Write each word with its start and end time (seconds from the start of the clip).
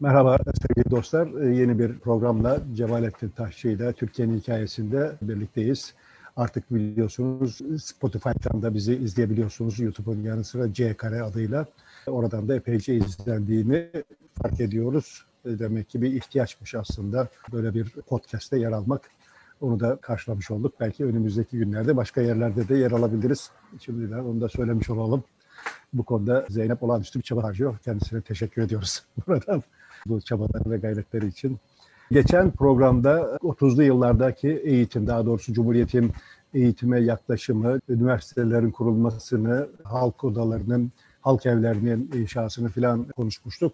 Merhaba 0.00 0.38
sevgili 0.62 0.90
dostlar. 0.90 1.42
Ee, 1.42 1.54
yeni 1.54 1.78
bir 1.78 1.98
programla 1.98 2.60
Cemalettin 2.74 3.28
Taşçı 3.28 3.68
ile 3.68 3.92
Türkiye'nin 3.92 4.38
hikayesinde 4.38 5.12
birlikteyiz. 5.22 5.94
Artık 6.36 6.74
biliyorsunuz 6.74 7.58
Spotify'dan 7.82 8.62
da 8.62 8.74
bizi 8.74 8.96
izleyebiliyorsunuz. 8.96 9.80
YouTube'un 9.80 10.22
yanı 10.22 10.44
sıra 10.44 10.72
C 10.72 10.94
Kare 10.94 11.22
adıyla. 11.22 11.66
Oradan 12.06 12.48
da 12.48 12.54
epeyce 12.54 12.94
izlendiğini 12.94 13.90
fark 14.42 14.60
ediyoruz. 14.60 15.24
Ee, 15.44 15.58
demek 15.58 15.88
ki 15.88 16.02
bir 16.02 16.12
ihtiyaçmış 16.12 16.74
aslında 16.74 17.28
böyle 17.52 17.74
bir 17.74 17.90
podcast'te 17.90 18.58
yer 18.58 18.72
almak. 18.72 19.10
Onu 19.60 19.80
da 19.80 19.96
karşılamış 19.96 20.50
olduk. 20.50 20.74
Belki 20.80 21.04
önümüzdeki 21.04 21.58
günlerde 21.58 21.96
başka 21.96 22.20
yerlerde 22.20 22.68
de 22.68 22.76
yer 22.76 22.90
alabiliriz. 22.90 23.50
Şimdiden 23.80 24.18
onu 24.18 24.40
da 24.40 24.48
söylemiş 24.48 24.90
olalım. 24.90 25.24
Bu 25.92 26.04
konuda 26.04 26.46
Zeynep 26.48 26.82
olağanüstü 26.82 27.18
bir 27.18 27.24
çaba 27.24 27.42
harcıyor. 27.44 27.78
Kendisine 27.78 28.20
teşekkür 28.20 28.62
ediyoruz 28.62 29.04
buradan 29.26 29.62
bu 30.06 30.20
çabaları 30.20 30.70
ve 30.70 30.76
gayretleri 30.76 31.26
için. 31.26 31.58
Geçen 32.10 32.50
programda 32.50 33.38
30'lu 33.42 33.82
yıllardaki 33.82 34.48
eğitim, 34.48 35.06
daha 35.06 35.26
doğrusu 35.26 35.52
Cumhuriyet'in 35.52 36.12
eğitime 36.54 37.00
yaklaşımı, 37.00 37.80
üniversitelerin 37.88 38.70
kurulmasını, 38.70 39.68
halk 39.84 40.24
odalarının, 40.24 40.92
halk 41.20 41.46
evlerinin 41.46 42.10
inşasını 42.14 42.68
filan 42.68 43.04
konuşmuştuk. 43.16 43.72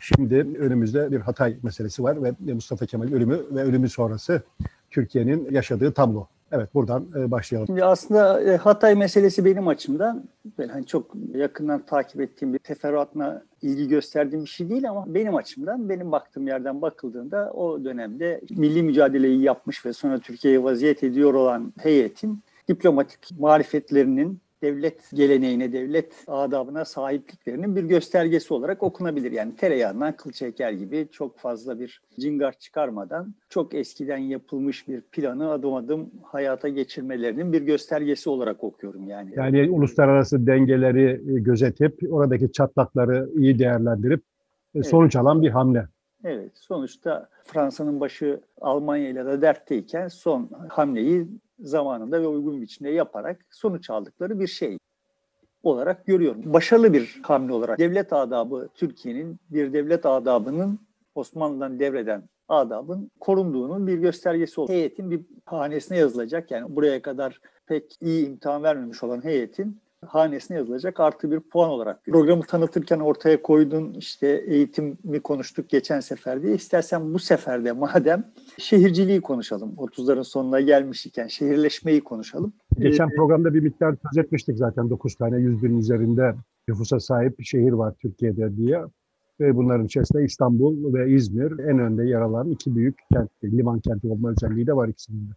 Şimdi 0.00 0.34
önümüzde 0.58 1.12
bir 1.12 1.20
Hatay 1.20 1.56
meselesi 1.62 2.02
var 2.02 2.22
ve 2.22 2.52
Mustafa 2.52 2.86
Kemal 2.86 3.12
ölümü 3.12 3.40
ve 3.50 3.62
ölümü 3.62 3.88
sonrası 3.88 4.42
Türkiye'nin 4.90 5.50
yaşadığı 5.50 5.92
tablo. 5.92 6.28
Evet 6.52 6.74
buradan 6.74 7.06
e, 7.16 7.30
başlayalım. 7.30 7.66
Şimdi 7.66 7.84
aslında 7.84 8.42
e, 8.42 8.56
Hatay 8.56 8.94
meselesi 8.94 9.44
benim 9.44 9.68
açımdan 9.68 10.24
ben 10.58 10.68
hani 10.68 10.86
çok 10.86 11.14
yakından 11.34 11.86
takip 11.86 12.20
ettiğim 12.20 12.54
bir 12.54 12.58
teferruatına 12.58 13.42
ilgi 13.62 13.88
gösterdiğim 13.88 14.44
bir 14.44 14.50
şey 14.50 14.70
değil 14.70 14.90
ama 14.90 15.14
benim 15.14 15.36
açımdan 15.36 15.88
benim 15.88 16.12
baktığım 16.12 16.46
yerden 16.46 16.82
bakıldığında 16.82 17.52
o 17.52 17.84
dönemde 17.84 18.40
milli 18.50 18.82
mücadeleyi 18.82 19.42
yapmış 19.42 19.86
ve 19.86 19.92
sonra 19.92 20.18
Türkiye'ye 20.18 20.62
vaziyet 20.62 21.02
ediyor 21.02 21.34
olan 21.34 21.72
heyetin 21.78 22.42
diplomatik 22.68 23.38
marifetlerinin 23.38 24.40
devlet 24.62 25.10
geleneğine, 25.14 25.72
devlet 25.72 26.24
adabına 26.26 26.84
sahipliklerinin 26.84 27.76
bir 27.76 27.84
göstergesi 27.84 28.54
olarak 28.54 28.82
okunabilir. 28.82 29.32
Yani 29.32 29.56
tereyağından 29.56 30.16
kıl 30.16 30.32
çeker 30.32 30.72
gibi 30.72 31.08
çok 31.12 31.38
fazla 31.38 31.80
bir 31.80 32.02
cingar 32.20 32.52
çıkarmadan 32.52 33.34
çok 33.48 33.74
eskiden 33.74 34.18
yapılmış 34.18 34.88
bir 34.88 35.00
planı 35.00 35.50
adım 35.50 35.74
adım 35.74 36.10
hayata 36.22 36.68
geçirmelerinin 36.68 37.52
bir 37.52 37.62
göstergesi 37.62 38.30
olarak 38.30 38.64
okuyorum 38.64 39.08
yani. 39.08 39.30
Yani 39.36 39.70
uluslararası 39.70 40.46
dengeleri 40.46 41.20
gözetip 41.24 41.98
oradaki 42.10 42.52
çatlakları 42.52 43.28
iyi 43.34 43.58
değerlendirip 43.58 44.22
evet. 44.74 44.86
sonuç 44.86 45.16
alan 45.16 45.42
bir 45.42 45.50
hamle. 45.50 45.86
Evet, 46.24 46.52
sonuçta 46.54 47.28
Fransa'nın 47.44 48.00
başı 48.00 48.40
Almanya 48.60 49.08
ile 49.08 49.26
de 49.26 49.42
dertteyken 49.42 50.08
son 50.08 50.50
hamleyi 50.68 51.26
zamanında 51.62 52.22
ve 52.22 52.26
uygun 52.26 52.62
biçimde 52.62 52.90
yaparak 52.90 53.46
sonuç 53.50 53.90
aldıkları 53.90 54.40
bir 54.40 54.46
şey 54.46 54.78
olarak 55.62 56.06
görüyorum. 56.06 56.52
Başarılı 56.52 56.92
bir 56.92 57.20
hamle 57.22 57.52
olarak 57.52 57.78
devlet 57.78 58.12
adabı 58.12 58.68
Türkiye'nin 58.74 59.40
bir 59.50 59.72
devlet 59.72 60.06
adabının 60.06 60.78
Osmanlı'dan 61.14 61.80
devreden 61.80 62.28
adabın 62.48 63.10
korunduğunun 63.20 63.86
bir 63.86 63.98
göstergesi 63.98 64.60
oldu. 64.60 64.72
Heyetin 64.72 65.10
bir 65.10 65.20
hanesine 65.44 65.98
yazılacak 65.98 66.50
yani 66.50 66.76
buraya 66.76 67.02
kadar 67.02 67.40
pek 67.66 67.96
iyi 68.00 68.26
imtihan 68.26 68.62
vermemiş 68.62 69.02
olan 69.02 69.24
heyetin 69.24 69.80
hanesine 70.06 70.56
yazılacak 70.56 71.00
artı 71.00 71.30
bir 71.30 71.40
puan 71.40 71.70
olarak. 71.70 72.04
Programı 72.04 72.42
tanıtırken 72.42 73.00
ortaya 73.00 73.42
koydun 73.42 73.94
işte 73.94 74.44
eğitimi 74.46 75.20
konuştuk 75.20 75.68
geçen 75.68 76.00
sefer 76.00 76.42
diye. 76.42 76.54
İstersen 76.54 77.14
bu 77.14 77.18
seferde 77.18 77.72
madem 77.72 78.24
şehirciliği 78.58 79.20
konuşalım. 79.20 79.74
30'ların 79.76 80.24
sonuna 80.24 80.60
gelmiş 80.60 81.06
iken 81.06 81.26
şehirleşmeyi 81.26 82.00
konuşalım. 82.00 82.52
Geçen 82.78 83.08
ee, 83.08 83.16
programda 83.16 83.54
bir 83.54 83.60
miktar 83.60 83.94
söz 84.02 84.24
etmiştik 84.24 84.58
zaten 84.58 84.90
9 84.90 85.14
tane 85.14 85.38
100 85.38 85.62
bin 85.62 85.78
üzerinde 85.78 86.34
nüfusa 86.68 87.00
sahip 87.00 87.38
bir 87.38 87.44
şehir 87.44 87.72
var 87.72 87.94
Türkiye'de 88.02 88.56
diye. 88.56 88.80
Ve 89.40 89.56
bunların 89.56 89.86
içerisinde 89.86 90.24
İstanbul 90.24 90.94
ve 90.94 91.10
İzmir 91.10 91.58
en 91.58 91.78
önde 91.78 92.04
yer 92.04 92.20
alan 92.20 92.50
iki 92.50 92.76
büyük 92.76 92.98
kent, 93.12 93.30
liman 93.44 93.80
kenti 93.80 94.08
olma 94.08 94.30
özelliği 94.30 94.66
de 94.66 94.76
var 94.76 94.88
ikisinin 94.88 95.28
de. 95.28 95.32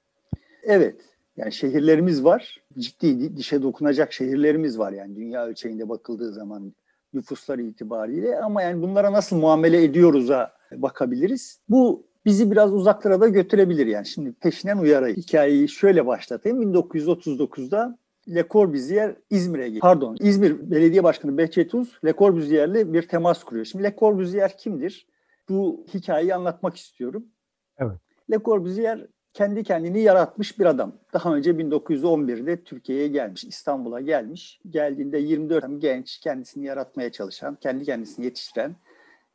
Evet, 0.63 0.95
yani 1.37 1.51
şehirlerimiz 1.51 2.23
var. 2.23 2.63
Ciddi 2.77 3.37
dişe 3.37 3.61
dokunacak 3.61 4.13
şehirlerimiz 4.13 4.79
var 4.79 4.91
yani 4.91 5.15
dünya 5.15 5.45
ölçeğinde 5.45 5.89
bakıldığı 5.89 6.33
zaman 6.33 6.73
nüfuslar 7.13 7.59
itibariyle 7.59 8.39
ama 8.39 8.61
yani 8.61 8.81
bunlara 8.81 9.13
nasıl 9.13 9.35
muamele 9.35 9.83
ediyoruz'a 9.83 10.53
bakabiliriz. 10.71 11.61
Bu 11.69 12.07
bizi 12.25 12.51
biraz 12.51 12.73
uzaklara 12.73 13.21
da 13.21 13.27
götürebilir 13.27 13.87
yani. 13.87 14.05
Şimdi 14.05 14.33
peşinden 14.33 14.77
uyarayım. 14.77 15.17
Hikayeyi 15.17 15.69
şöyle 15.69 16.05
başlatayım. 16.05 16.73
1939'da 16.73 17.97
Le 18.29 18.45
Corbusier 18.49 19.15
İzmir'e 19.29 19.67
gidiyor. 19.67 19.81
Pardon, 19.81 20.17
İzmir 20.19 20.71
Belediye 20.71 21.03
Başkanı 21.03 21.37
Behçet 21.37 21.75
Uz 21.75 21.99
Le 22.05 22.13
Corbusier'le 22.13 22.93
bir 22.93 23.07
temas 23.07 23.43
kuruyor. 23.43 23.65
Şimdi 23.65 23.83
Le 23.83 23.95
Corbusier 23.99 24.57
kimdir? 24.57 25.07
Bu 25.49 25.85
hikayeyi 25.93 26.35
anlatmak 26.35 26.77
istiyorum. 26.77 27.25
Evet. 27.77 27.97
Le 28.31 28.39
Corbusier 28.45 29.07
kendi 29.35 29.63
kendini 29.63 30.01
yaratmış 30.01 30.59
bir 30.59 30.65
adam. 30.65 30.93
Daha 31.13 31.35
önce 31.35 31.51
1911'de 31.51 32.63
Türkiye'ye 32.63 33.07
gelmiş, 33.07 33.43
İstanbul'a 33.43 34.01
gelmiş. 34.01 34.61
Geldiğinde 34.69 35.17
24 35.17 35.65
genç, 35.81 36.17
kendisini 36.17 36.65
yaratmaya 36.65 37.11
çalışan, 37.11 37.55
kendi 37.55 37.85
kendisini 37.85 38.25
yetiştiren, 38.25 38.75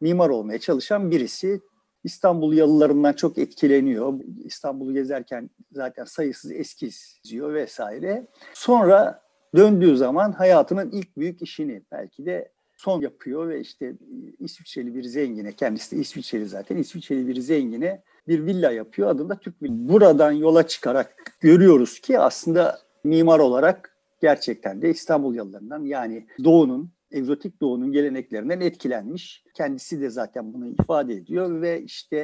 mimar 0.00 0.28
olmaya 0.28 0.58
çalışan 0.58 1.10
birisi. 1.10 1.60
İstanbul 2.04 2.52
yalılarından 2.52 3.12
çok 3.12 3.38
etkileniyor. 3.38 4.14
İstanbul'u 4.44 4.94
gezerken 4.94 5.50
zaten 5.72 6.04
sayısız 6.04 6.52
eskiz 6.52 7.20
izliyor 7.24 7.54
vesaire. 7.54 8.26
Sonra 8.54 9.22
döndüğü 9.56 9.96
zaman 9.96 10.32
hayatının 10.32 10.90
ilk 10.90 11.16
büyük 11.16 11.42
işini 11.42 11.82
belki 11.92 12.26
de 12.26 12.52
son 12.80 13.00
yapıyor 13.00 13.48
ve 13.48 13.60
işte 13.60 13.94
İsviçreli 14.38 14.94
bir 14.94 15.02
zengine, 15.02 15.52
kendisi 15.52 15.96
de 15.96 16.00
İsviçreli 16.00 16.46
zaten, 16.46 16.76
İsviçreli 16.76 17.28
bir 17.28 17.40
zengine 17.40 18.02
bir 18.28 18.46
villa 18.46 18.70
yapıyor 18.70 19.08
adında 19.08 19.38
Türk 19.38 19.62
Villa. 19.62 19.88
Buradan 19.88 20.32
yola 20.32 20.66
çıkarak 20.66 21.16
görüyoruz 21.40 22.00
ki 22.00 22.18
aslında 22.18 22.78
mimar 23.04 23.38
olarak 23.38 23.96
gerçekten 24.22 24.82
de 24.82 24.90
İstanbul 24.90 25.34
yalılarından 25.34 25.84
yani 25.84 26.26
doğunun, 26.44 26.92
egzotik 27.10 27.60
doğunun 27.60 27.92
geleneklerinden 27.92 28.60
etkilenmiş. 28.60 29.44
Kendisi 29.54 30.00
de 30.00 30.10
zaten 30.10 30.52
bunu 30.52 30.68
ifade 30.68 31.14
ediyor 31.14 31.60
ve 31.60 31.82
işte 31.82 32.16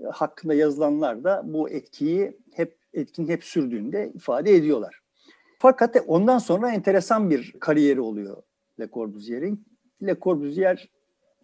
e, 0.00 0.04
hakkında 0.12 0.54
yazılanlar 0.54 1.24
da 1.24 1.42
bu 1.44 1.70
etkiyi 1.70 2.38
hep 2.52 2.78
etkinin 2.92 3.28
hep 3.28 3.44
sürdüğünde 3.44 4.12
ifade 4.14 4.54
ediyorlar. 4.54 5.00
Fakat 5.58 5.96
ondan 6.06 6.38
sonra 6.38 6.72
enteresan 6.72 7.30
bir 7.30 7.54
kariyeri 7.60 8.00
oluyor 8.00 8.42
Le 8.80 8.88
Corbusier'in. 8.88 9.73
Le 10.02 10.16
Corbusier 10.20 10.88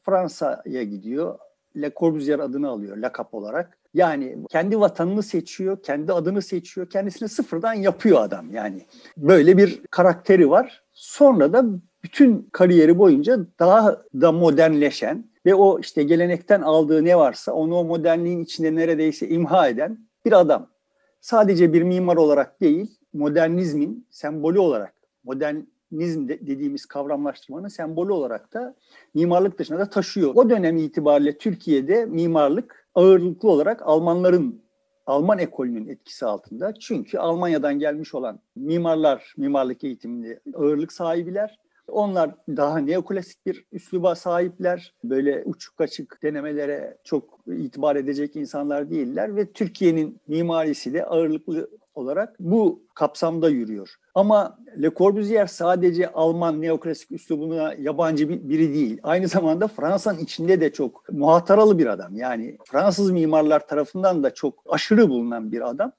Fransa'ya 0.03 0.83
gidiyor. 0.83 1.39
Le 1.77 1.91
Corbusier 1.97 2.39
adını 2.39 2.69
alıyor 2.69 2.97
lakap 2.97 3.35
olarak. 3.35 3.79
Yani 3.95 4.39
kendi 4.51 4.81
vatanını 4.81 5.23
seçiyor, 5.23 5.83
kendi 5.83 6.13
adını 6.13 6.43
seçiyor, 6.43 6.91
kendisini 6.91 7.29
sıfırdan 7.29 7.75
yapıyor 7.75 8.23
adam 8.23 8.55
yani. 8.55 8.87
Böyle 9.17 9.57
bir 9.57 9.87
karakteri 9.91 10.51
var. 10.51 10.83
Sonra 10.93 11.53
da 11.53 11.65
bütün 12.03 12.49
kariyeri 12.53 12.99
boyunca 12.99 13.39
daha 13.59 14.03
da 14.21 14.33
modernleşen 14.33 15.25
ve 15.47 15.55
o 15.55 15.81
işte 15.81 16.03
gelenekten 16.03 16.61
aldığı 16.61 17.05
ne 17.05 17.19
varsa 17.19 17.53
onu 17.53 17.77
o 17.77 17.85
modernliğin 17.85 18.45
içinde 18.45 18.75
neredeyse 18.75 19.29
imha 19.29 19.69
eden 19.69 19.99
bir 20.25 20.41
adam. 20.41 20.71
Sadece 21.21 21.73
bir 21.73 21.83
mimar 21.83 22.17
olarak 22.17 22.61
değil, 22.61 22.99
modernizmin 23.13 24.07
sembolü 24.11 24.59
olarak, 24.59 24.95
modernizm 25.91 26.29
dediğimiz 26.29 26.87
kavramlaştırmanın 26.87 27.69
sembolü 27.69 28.13
olarak 28.13 28.55
da 28.55 28.75
mimarlık 29.15 29.59
dışında 29.59 29.79
da 29.79 29.91
taşıyor. 29.91 30.33
O 30.35 30.51
dönem 30.51 30.77
itibariyle 30.77 31.39
Türkiye'de 31.39 32.07
mimarlık 32.07 32.87
ağırlıklı 32.95 33.51
olarak 33.51 33.83
Almanların 33.83 34.63
Alman 35.07 35.39
ekolünün 35.39 35.89
etkisi 35.89 36.27
altında. 36.27 36.75
Çünkü 36.75 37.19
Almanya'dan 37.19 37.79
gelmiş 37.79 38.15
olan 38.15 38.41
mimarlar, 38.57 39.35
mimarlık 39.37 39.85
eğitiminde 39.85 40.41
ağırlık 40.55 40.93
sahibiler. 40.93 41.59
Onlar 41.89 42.31
daha 42.49 42.79
neoklasik 42.79 43.47
bir 43.47 43.65
üsluba 43.73 44.15
sahipler. 44.15 44.95
Böyle 45.05 45.43
uçuk 45.45 45.81
açık 45.81 46.23
denemelere 46.23 46.99
çok 47.05 47.39
itibar 47.47 47.97
edecek 47.97 48.37
insanlar 48.37 48.91
değiller 48.91 49.37
ve 49.37 49.53
Türkiye'nin 49.53 50.21
mimarisi 50.29 50.95
de 50.95 51.05
ağırlıklı 51.05 51.71
olarak 51.95 52.37
bu 52.41 52.83
kapsamda 52.95 53.49
yürüyor. 53.49 53.95
Ama 54.15 54.59
Le 54.83 54.91
Corbusier 54.97 55.47
sadece 55.47 56.13
Alman 56.13 56.63
neoklasik 56.63 57.13
üslubuna 57.13 57.75
yabancı 57.79 58.49
biri 58.49 58.75
değil. 58.75 59.01
Aynı 59.03 59.29
zamanda 59.29 59.69
Fransa'nın 59.69 60.19
içinde 60.19 60.61
de 60.61 60.73
çok 60.73 61.09
muhataralı 61.13 61.79
bir 61.79 61.87
adam. 61.87 62.17
Yani 62.17 62.59
Fransız 62.67 63.11
mimarlar 63.11 63.67
tarafından 63.67 64.23
da 64.23 64.35
çok 64.35 64.65
aşırı 64.69 65.09
bulunan 65.09 65.53
bir 65.53 65.69
adam. 65.69 65.93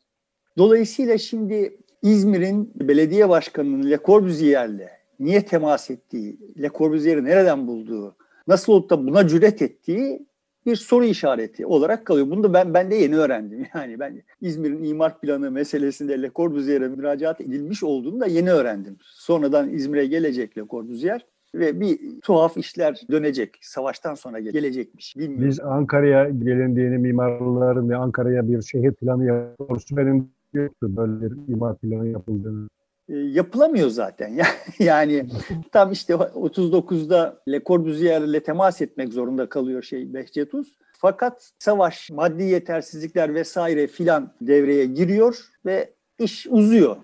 Dolayısıyla 0.57 1.17
şimdi 1.17 1.77
İzmir'in 2.01 2.71
belediye 2.75 3.29
başkanının 3.29 3.89
Le 3.91 3.99
Corbusier'le 4.05 4.89
niye 5.19 5.45
temas 5.45 5.89
ettiği, 5.89 6.39
Le 6.61 6.69
Corbusier'i 6.69 7.25
nereden 7.25 7.67
bulduğu, 7.67 8.15
nasıl 8.47 8.73
olup 8.73 8.89
da 8.89 9.07
buna 9.07 9.27
cüret 9.27 9.61
ettiği 9.61 10.25
bir 10.65 10.75
soru 10.75 11.05
işareti 11.05 11.65
olarak 11.65 12.05
kalıyor. 12.05 12.29
Bunu 12.29 12.43
da 12.43 12.53
ben 12.53 12.73
ben 12.73 12.91
de 12.91 12.95
yeni 12.95 13.17
öğrendim. 13.17 13.67
Yani 13.75 13.99
ben 13.99 14.21
İzmir'in 14.41 14.83
imar 14.83 15.21
planı 15.21 15.51
meselesinde 15.51 16.21
Le 16.21 16.31
Corbusier'e 16.35 16.87
müracaat 16.87 17.41
edilmiş 17.41 17.83
olduğunu 17.83 18.19
da 18.19 18.25
yeni 18.25 18.51
öğrendim. 18.51 18.97
Sonradan 19.01 19.69
İzmir'e 19.69 20.05
gelecek 20.05 20.57
Le 20.57 20.63
Corbusier 20.69 21.25
ve 21.55 21.79
bir 21.79 21.99
tuhaf 22.21 22.57
işler 22.57 23.01
dönecek. 23.11 23.57
Savaştan 23.61 24.15
sonra 24.15 24.39
gelecekmiş. 24.39 25.17
Bilmiyorum. 25.17 25.47
Biz 25.47 25.59
Ankara'ya 25.59 26.29
gelindiğini 26.29 26.97
mimarların 26.97 27.89
ve 27.89 27.95
Ankara'ya 27.95 28.47
bir 28.47 28.61
şehir 28.61 28.91
planı 28.91 29.25
yapıyoruz. 29.25 29.85
Benim 29.91 30.29
yoktu 30.53 30.97
böyle 30.97 31.31
bir 31.31 31.53
imar 31.53 31.77
planı 31.77 32.07
yapıldığını. 32.07 32.67
E, 33.11 33.15
yapılamıyor 33.15 33.89
zaten. 33.89 34.37
Yani 34.79 35.25
tam 35.71 35.91
işte 35.91 36.13
39'da 36.13 37.41
Le 37.47 37.63
Corbusier'le 37.63 38.39
temas 38.39 38.81
etmek 38.81 39.13
zorunda 39.13 39.49
kalıyor 39.49 39.83
şey 39.83 40.13
Behçet 40.13 40.53
Uz. 40.53 40.67
Fakat 40.93 41.51
savaş, 41.59 42.09
maddi 42.09 42.43
yetersizlikler 42.43 43.33
vesaire 43.33 43.87
filan 43.87 44.33
devreye 44.41 44.85
giriyor 44.85 45.49
ve 45.65 45.93
iş 46.19 46.47
uzuyor. 46.49 46.97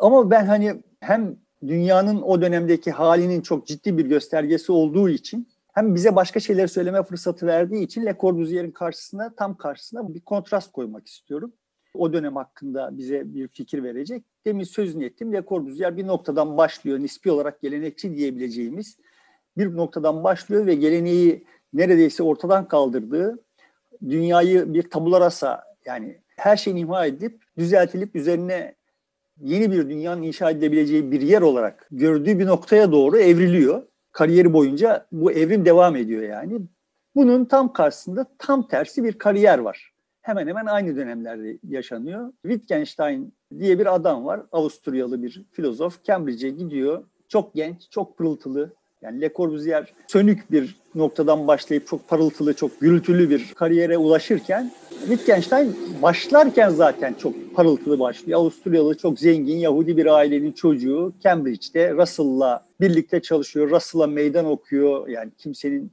Ama 0.00 0.30
ben 0.30 0.46
hani 0.46 0.82
hem 1.00 1.36
dünyanın 1.66 2.22
o 2.22 2.42
dönemdeki 2.42 2.90
halinin 2.90 3.40
çok 3.40 3.66
ciddi 3.66 3.98
bir 3.98 4.06
göstergesi 4.06 4.72
olduğu 4.72 5.08
için 5.08 5.48
hem 5.72 5.94
bize 5.94 6.16
başka 6.16 6.40
şeyler 6.40 6.66
söyleme 6.66 7.02
fırsatı 7.02 7.46
verdiği 7.46 7.84
için 7.84 8.06
Le 8.06 8.16
Corbusier'in 8.20 8.70
karşısına 8.70 9.34
tam 9.34 9.56
karşısına 9.56 10.14
bir 10.14 10.20
kontrast 10.20 10.72
koymak 10.72 11.06
istiyorum 11.06 11.52
o 11.94 12.12
dönem 12.12 12.36
hakkında 12.36 12.98
bize 12.98 13.34
bir 13.34 13.48
fikir 13.48 13.82
verecek. 13.82 14.24
Demin 14.44 14.64
sözünü 14.64 15.04
ettim. 15.04 15.32
Le 15.32 15.42
Corbusier 15.48 15.96
bir 15.96 16.06
noktadan 16.06 16.56
başlıyor. 16.56 16.98
Nispi 16.98 17.30
olarak 17.30 17.60
gelenekçi 17.62 18.16
diyebileceğimiz 18.16 18.98
bir 19.58 19.76
noktadan 19.76 20.24
başlıyor 20.24 20.66
ve 20.66 20.74
geleneği 20.74 21.44
neredeyse 21.72 22.22
ortadan 22.22 22.68
kaldırdığı, 22.68 23.38
dünyayı 24.08 24.74
bir 24.74 24.90
tabula 24.90 25.20
rasa 25.20 25.64
yani 25.84 26.18
her 26.36 26.56
şeyin 26.56 26.76
imha 26.76 27.06
edip 27.06 27.42
düzeltilip 27.58 28.16
üzerine 28.16 28.74
yeni 29.40 29.72
bir 29.72 29.88
dünyanın 29.88 30.22
inşa 30.22 30.50
edilebileceği 30.50 31.12
bir 31.12 31.20
yer 31.20 31.42
olarak 31.42 31.88
gördüğü 31.90 32.38
bir 32.38 32.46
noktaya 32.46 32.92
doğru 32.92 33.18
evriliyor. 33.18 33.82
Kariyeri 34.12 34.52
boyunca 34.52 35.06
bu 35.12 35.32
evrim 35.32 35.64
devam 35.64 35.96
ediyor 35.96 36.22
yani. 36.22 36.60
Bunun 37.14 37.44
tam 37.44 37.72
karşısında 37.72 38.26
tam 38.38 38.68
tersi 38.68 39.04
bir 39.04 39.12
kariyer 39.12 39.58
var 39.58 39.89
hemen 40.22 40.46
hemen 40.46 40.66
aynı 40.66 40.96
dönemlerde 40.96 41.58
yaşanıyor. 41.68 42.32
Wittgenstein 42.42 43.32
diye 43.58 43.78
bir 43.78 43.94
adam 43.94 44.24
var. 44.24 44.40
Avusturyalı 44.52 45.22
bir 45.22 45.44
filozof. 45.52 46.04
Cambridge'e 46.04 46.50
gidiyor. 46.50 47.04
Çok 47.28 47.54
genç, 47.54 47.90
çok 47.90 48.18
pırıltılı. 48.18 48.74
Yani 49.02 49.20
Le 49.20 49.32
Corbusier 49.36 49.94
sönük 50.06 50.52
bir 50.52 50.76
noktadan 50.94 51.46
başlayıp 51.46 51.86
çok 51.86 52.08
parıltılı, 52.08 52.54
çok 52.54 52.80
gürültülü 52.80 53.30
bir 53.30 53.54
kariyere 53.54 53.98
ulaşırken 53.98 54.72
Wittgenstein 55.00 55.76
başlarken 56.02 56.68
zaten 56.68 57.14
çok 57.14 57.54
parıltılı 57.54 57.98
başlıyor. 57.98 58.40
Avusturyalı 58.40 58.96
çok 58.96 59.18
zengin 59.18 59.56
Yahudi 59.56 59.96
bir 59.96 60.06
ailenin 60.06 60.52
çocuğu 60.52 61.12
Cambridge'de 61.20 61.92
Russell'la 61.92 62.66
birlikte 62.80 63.22
çalışıyor. 63.22 63.70
Russell'a 63.70 64.06
meydan 64.06 64.46
okuyor. 64.46 65.08
Yani 65.08 65.30
kimsenin 65.38 65.92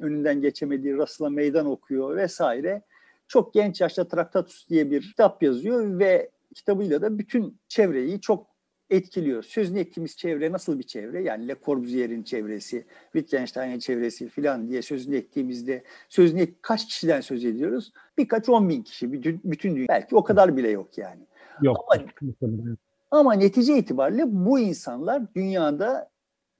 önünden 0.00 0.40
geçemediği 0.40 0.96
Russell'a 0.96 1.30
meydan 1.30 1.66
okuyor 1.66 2.16
vesaire 2.16 2.82
çok 3.28 3.54
genç 3.54 3.80
yaşta 3.80 4.08
Traktatus 4.08 4.68
diye 4.68 4.90
bir 4.90 5.02
kitap 5.02 5.42
yazıyor 5.42 5.98
ve 5.98 6.30
kitabıyla 6.54 7.02
da 7.02 7.18
bütün 7.18 7.60
çevreyi 7.68 8.20
çok 8.20 8.56
etkiliyor. 8.90 9.42
Sözünü 9.42 9.78
ettiğimiz 9.78 10.16
çevre 10.16 10.52
nasıl 10.52 10.78
bir 10.78 10.84
çevre? 10.84 11.22
Yani 11.22 11.48
Le 11.48 11.56
Corbusier'in 11.64 12.22
çevresi, 12.22 12.86
Wittgenstein'in 13.12 13.78
çevresi 13.78 14.28
filan 14.28 14.68
diye 14.68 14.82
sözünü 14.82 15.16
ettiğimizde 15.16 15.84
sözünü 16.08 16.48
kaç 16.62 16.86
kişiden 16.86 17.20
söz 17.20 17.44
ediyoruz? 17.44 17.92
Birkaç 18.18 18.48
on 18.48 18.68
bin 18.68 18.82
kişi, 18.82 19.12
bütün, 19.12 19.40
bütün 19.44 19.76
dünya. 19.76 19.88
Belki 19.88 20.16
o 20.16 20.24
kadar 20.24 20.56
bile 20.56 20.68
yok 20.68 20.98
yani. 20.98 21.26
Yok. 21.62 21.84
Ama, 21.88 22.76
ama 23.10 23.32
netice 23.32 23.78
itibariyle 23.78 24.24
bu 24.26 24.58
insanlar 24.58 25.34
dünyada 25.34 26.10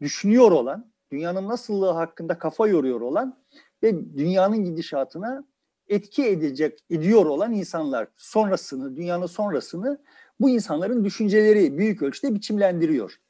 düşünüyor 0.01 0.53
olan, 0.53 0.93
dünyanın 1.13 1.49
nasıllığı 1.49 1.91
hakkında 1.91 2.39
kafa 2.39 2.69
yoruyor 2.69 3.01
olan 3.01 3.39
ve 3.83 4.17
dünyanın 4.17 4.65
gidişatına 4.65 5.45
etki 5.88 6.27
edecek, 6.27 6.85
ediyor 6.91 7.27
olan 7.27 7.53
insanlar 7.53 8.09
sonrasını, 8.17 8.97
dünyanın 8.97 9.27
sonrasını 9.27 9.99
bu 10.41 10.50
insanların 10.50 11.05
düşünceleri 11.05 11.79
büyük 11.79 12.03
ölçüde 12.03 12.35
biçimlendiriyor. 12.35 13.21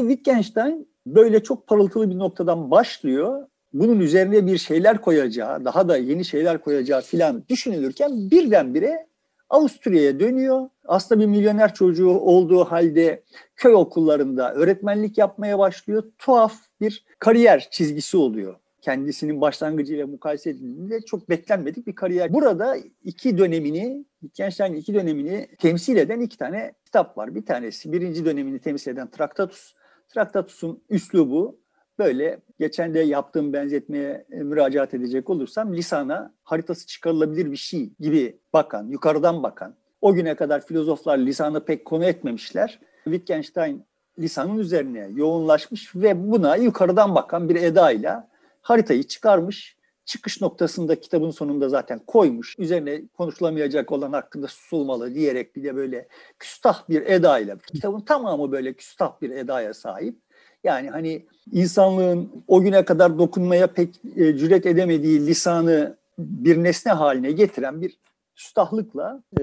Wittgenstein 0.00 0.88
böyle 1.06 1.42
çok 1.42 1.66
parıltılı 1.66 2.10
bir 2.10 2.18
noktadan 2.18 2.70
başlıyor. 2.70 3.46
Bunun 3.72 4.00
üzerine 4.00 4.46
bir 4.46 4.58
şeyler 4.58 5.00
koyacağı, 5.00 5.64
daha 5.64 5.88
da 5.88 5.96
yeni 5.96 6.24
şeyler 6.24 6.60
koyacağı 6.60 7.00
filan 7.00 7.44
düşünülürken 7.48 8.30
birdenbire 8.30 9.06
Avusturya'ya 9.50 10.20
dönüyor. 10.20 10.68
Aslında 10.84 11.20
bir 11.20 11.26
milyoner 11.26 11.74
çocuğu 11.74 12.10
olduğu 12.10 12.64
halde 12.64 13.22
köy 13.56 13.74
okullarında 13.74 14.54
öğretmenlik 14.54 15.18
yapmaya 15.18 15.58
başlıyor. 15.58 16.04
Tuhaf 16.18 16.54
bir 16.80 17.04
kariyer 17.18 17.68
çizgisi 17.70 18.16
oluyor 18.16 18.59
kendisinin 18.82 19.40
başlangıcıyla 19.40 20.06
mukayese 20.06 20.50
edildiğinde 20.50 21.00
çok 21.00 21.28
beklenmedik 21.28 21.86
bir 21.86 21.94
kariyer. 21.94 22.32
Burada 22.32 22.76
iki 23.04 23.38
dönemini, 23.38 24.04
Wittgenstein 24.20 24.74
iki 24.74 24.94
dönemini 24.94 25.48
temsil 25.58 25.96
eden 25.96 26.20
iki 26.20 26.38
tane 26.38 26.72
kitap 26.84 27.18
var. 27.18 27.34
Bir 27.34 27.46
tanesi 27.46 27.92
birinci 27.92 28.24
dönemini 28.24 28.58
temsil 28.58 28.90
eden 28.90 29.10
Traktatus. 29.10 29.74
Traktatus'un 30.08 30.82
üslubu 30.88 31.60
böyle 31.98 32.40
geçen 32.58 32.94
de 32.94 32.98
yaptığım 33.00 33.52
benzetmeye 33.52 34.26
e, 34.30 34.36
müracaat 34.36 34.94
edecek 34.94 35.30
olursam 35.30 35.74
lisana 35.74 36.34
haritası 36.42 36.86
çıkarılabilir 36.86 37.50
bir 37.50 37.56
şey 37.56 37.90
gibi 38.00 38.38
bakan, 38.52 38.88
yukarıdan 38.88 39.42
bakan. 39.42 39.74
O 40.00 40.14
güne 40.14 40.34
kadar 40.34 40.66
filozoflar 40.66 41.18
lisanı 41.18 41.64
pek 41.64 41.84
konu 41.84 42.04
etmemişler. 42.04 42.80
Wittgenstein 43.04 43.84
lisanın 44.18 44.58
üzerine 44.58 45.08
yoğunlaşmış 45.14 45.96
ve 45.96 46.30
buna 46.30 46.56
yukarıdan 46.56 47.14
bakan 47.14 47.48
bir 47.48 47.56
edayla 47.56 48.29
haritayı 48.62 49.02
çıkarmış. 49.02 49.76
Çıkış 50.04 50.40
noktasında 50.40 51.00
kitabın 51.00 51.30
sonunda 51.30 51.68
zaten 51.68 52.00
koymuş. 52.06 52.58
Üzerine 52.58 53.02
konuşulamayacak 53.16 53.92
olan 53.92 54.12
hakkında 54.12 54.46
susulmalı 54.46 55.14
diyerek 55.14 55.56
bir 55.56 55.64
de 55.64 55.76
böyle 55.76 56.08
küstah 56.38 56.88
bir 56.88 57.02
edayla. 57.02 57.58
Kitabın 57.58 58.00
tamamı 58.00 58.52
böyle 58.52 58.72
küstah 58.72 59.20
bir 59.20 59.30
edaya 59.30 59.74
sahip. 59.74 60.16
Yani 60.64 60.90
hani 60.90 61.26
insanlığın 61.52 62.44
o 62.48 62.62
güne 62.62 62.84
kadar 62.84 63.18
dokunmaya 63.18 63.66
pek 63.66 64.00
e, 64.16 64.36
cüret 64.36 64.66
edemediği 64.66 65.26
lisanı 65.26 65.96
bir 66.18 66.62
nesne 66.62 66.92
haline 66.92 67.32
getiren 67.32 67.82
bir 67.82 67.96
küstahlıkla 68.36 69.22
e, 69.40 69.42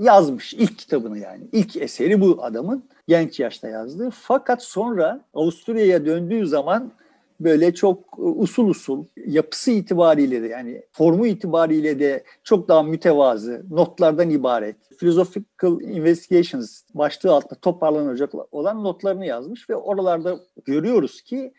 yazmış 0.00 0.54
ilk 0.54 0.78
kitabını 0.78 1.18
yani. 1.18 1.44
İlk 1.52 1.76
eseri 1.76 2.20
bu 2.20 2.44
adamın 2.44 2.84
genç 3.08 3.40
yaşta 3.40 3.68
yazdığı. 3.68 4.10
Fakat 4.10 4.62
sonra 4.62 5.20
Avusturya'ya 5.34 6.06
döndüğü 6.06 6.46
zaman 6.46 6.92
böyle 7.40 7.74
çok 7.74 7.98
e, 8.18 8.22
usul 8.22 8.68
usul 8.68 9.04
yapısı 9.26 9.70
itibariyle 9.70 10.42
de 10.42 10.46
yani 10.46 10.82
formu 10.92 11.26
itibariyle 11.26 11.98
de 11.98 12.24
çok 12.44 12.68
daha 12.68 12.82
mütevazı 12.82 13.64
notlardan 13.70 14.30
ibaret. 14.30 14.76
Philosophical 14.98 15.80
Investigations 15.80 16.82
başlığı 16.94 17.32
altında 17.32 17.60
toparlanacak 17.60 18.32
olan 18.54 18.84
notlarını 18.84 19.26
yazmış 19.26 19.70
ve 19.70 19.76
oralarda 19.76 20.38
görüyoruz 20.64 21.22
ki 21.22 21.52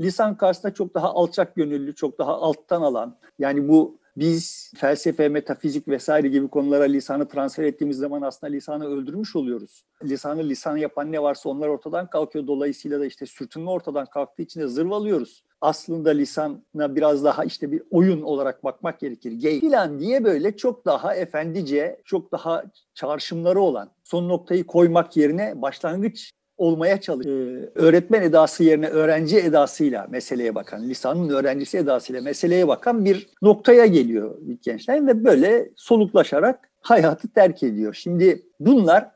lisan 0.00 0.36
karşısında 0.36 0.74
çok 0.74 0.94
daha 0.94 1.14
alçak 1.14 1.54
gönüllü, 1.54 1.94
çok 1.94 2.18
daha 2.18 2.32
alttan 2.32 2.82
alan 2.82 3.16
yani 3.38 3.68
bu 3.68 4.01
biz 4.16 4.72
felsefe, 4.76 5.28
metafizik 5.28 5.88
vesaire 5.88 6.28
gibi 6.28 6.48
konulara 6.48 6.84
lisanı 6.84 7.28
transfer 7.28 7.64
ettiğimiz 7.64 7.96
zaman 7.96 8.22
aslında 8.22 8.52
lisanı 8.52 8.86
öldürmüş 8.86 9.36
oluyoruz. 9.36 9.84
Lisanı 10.04 10.48
lisan 10.48 10.76
yapan 10.76 11.12
ne 11.12 11.22
varsa 11.22 11.48
onlar 11.48 11.68
ortadan 11.68 12.10
kalkıyor. 12.10 12.46
Dolayısıyla 12.46 13.00
da 13.00 13.06
işte 13.06 13.26
sürtünme 13.26 13.70
ortadan 13.70 14.06
kalktığı 14.06 14.42
için 14.42 14.60
de 14.60 14.68
zırvalıyoruz. 14.68 15.44
Aslında 15.60 16.10
lisana 16.10 16.96
biraz 16.96 17.24
daha 17.24 17.44
işte 17.44 17.72
bir 17.72 17.82
oyun 17.90 18.22
olarak 18.22 18.64
bakmak 18.64 19.00
gerekir. 19.00 19.40
Gay 19.42 19.60
filan 19.60 20.00
diye 20.00 20.24
böyle 20.24 20.56
çok 20.56 20.84
daha 20.84 21.14
efendice, 21.14 22.00
çok 22.04 22.32
daha 22.32 22.64
çağrışımları 22.94 23.60
olan 23.60 23.90
son 24.04 24.28
noktayı 24.28 24.66
koymak 24.66 25.16
yerine 25.16 25.62
başlangıç 25.62 26.32
olmaya 26.62 27.00
çalışıyor. 27.00 27.36
Ee, 27.36 27.70
öğretmen 27.74 28.22
edası 28.22 28.64
yerine 28.64 28.88
öğrenci 28.88 29.38
edasıyla 29.38 30.06
meseleye 30.10 30.54
bakan, 30.54 30.88
lisanın 30.88 31.28
öğrencisi 31.28 31.78
edasıyla 31.78 32.22
meseleye 32.22 32.68
bakan 32.68 33.04
bir 33.04 33.28
noktaya 33.42 33.86
geliyor 33.86 34.38
Wittgenstein 34.38 35.06
ve 35.06 35.24
böyle 35.24 35.70
soluklaşarak 35.76 36.70
hayatı 36.80 37.28
terk 37.28 37.62
ediyor. 37.62 37.94
Şimdi 37.94 38.42
bunlar 38.60 39.10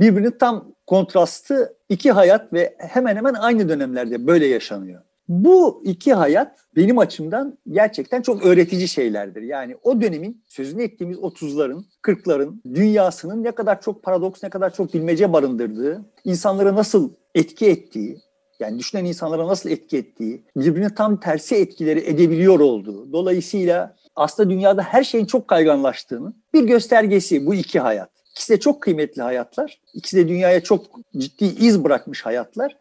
birbirinin 0.00 0.30
tam 0.30 0.72
kontrastı 0.86 1.76
iki 1.88 2.12
hayat 2.12 2.52
ve 2.52 2.74
hemen 2.78 3.16
hemen 3.16 3.34
aynı 3.34 3.68
dönemlerde 3.68 4.26
böyle 4.26 4.46
yaşanıyor. 4.46 5.02
Bu 5.28 5.82
iki 5.84 6.14
hayat 6.14 6.58
benim 6.76 6.98
açımdan 6.98 7.58
gerçekten 7.70 8.22
çok 8.22 8.46
öğretici 8.46 8.88
şeylerdir. 8.88 9.42
Yani 9.42 9.76
o 9.82 10.00
dönemin 10.00 10.44
sözünü 10.46 10.82
ettiğimiz 10.82 11.18
30'ların, 11.18 11.84
40'ların 12.02 12.74
dünyasının 12.74 13.44
ne 13.44 13.50
kadar 13.50 13.80
çok 13.80 14.02
paradoks, 14.02 14.42
ne 14.42 14.50
kadar 14.50 14.74
çok 14.74 14.94
bilmece 14.94 15.32
barındırdığı, 15.32 16.04
insanlara 16.24 16.74
nasıl 16.74 17.10
etki 17.34 17.66
ettiği, 17.66 18.18
yani 18.60 18.78
düşünen 18.78 19.04
insanlara 19.04 19.48
nasıl 19.48 19.70
etki 19.70 19.96
ettiği, 19.96 20.44
birbirine 20.56 20.94
tam 20.94 21.20
tersi 21.20 21.54
etkileri 21.56 22.00
edebiliyor 22.00 22.60
olduğu. 22.60 23.12
Dolayısıyla 23.12 23.96
aslında 24.16 24.50
dünyada 24.50 24.82
her 24.82 25.04
şeyin 25.04 25.26
çok 25.26 25.48
kayganlaştığını 25.48 26.32
bir 26.54 26.62
göstergesi 26.64 27.46
bu 27.46 27.54
iki 27.54 27.80
hayat. 27.80 28.10
İkisi 28.30 28.52
de 28.52 28.60
çok 28.60 28.82
kıymetli 28.82 29.22
hayatlar. 29.22 29.80
İkisi 29.94 30.16
de 30.16 30.28
dünyaya 30.28 30.60
çok 30.60 30.86
ciddi 31.16 31.44
iz 31.44 31.84
bırakmış 31.84 32.26
hayatlar. 32.26 32.76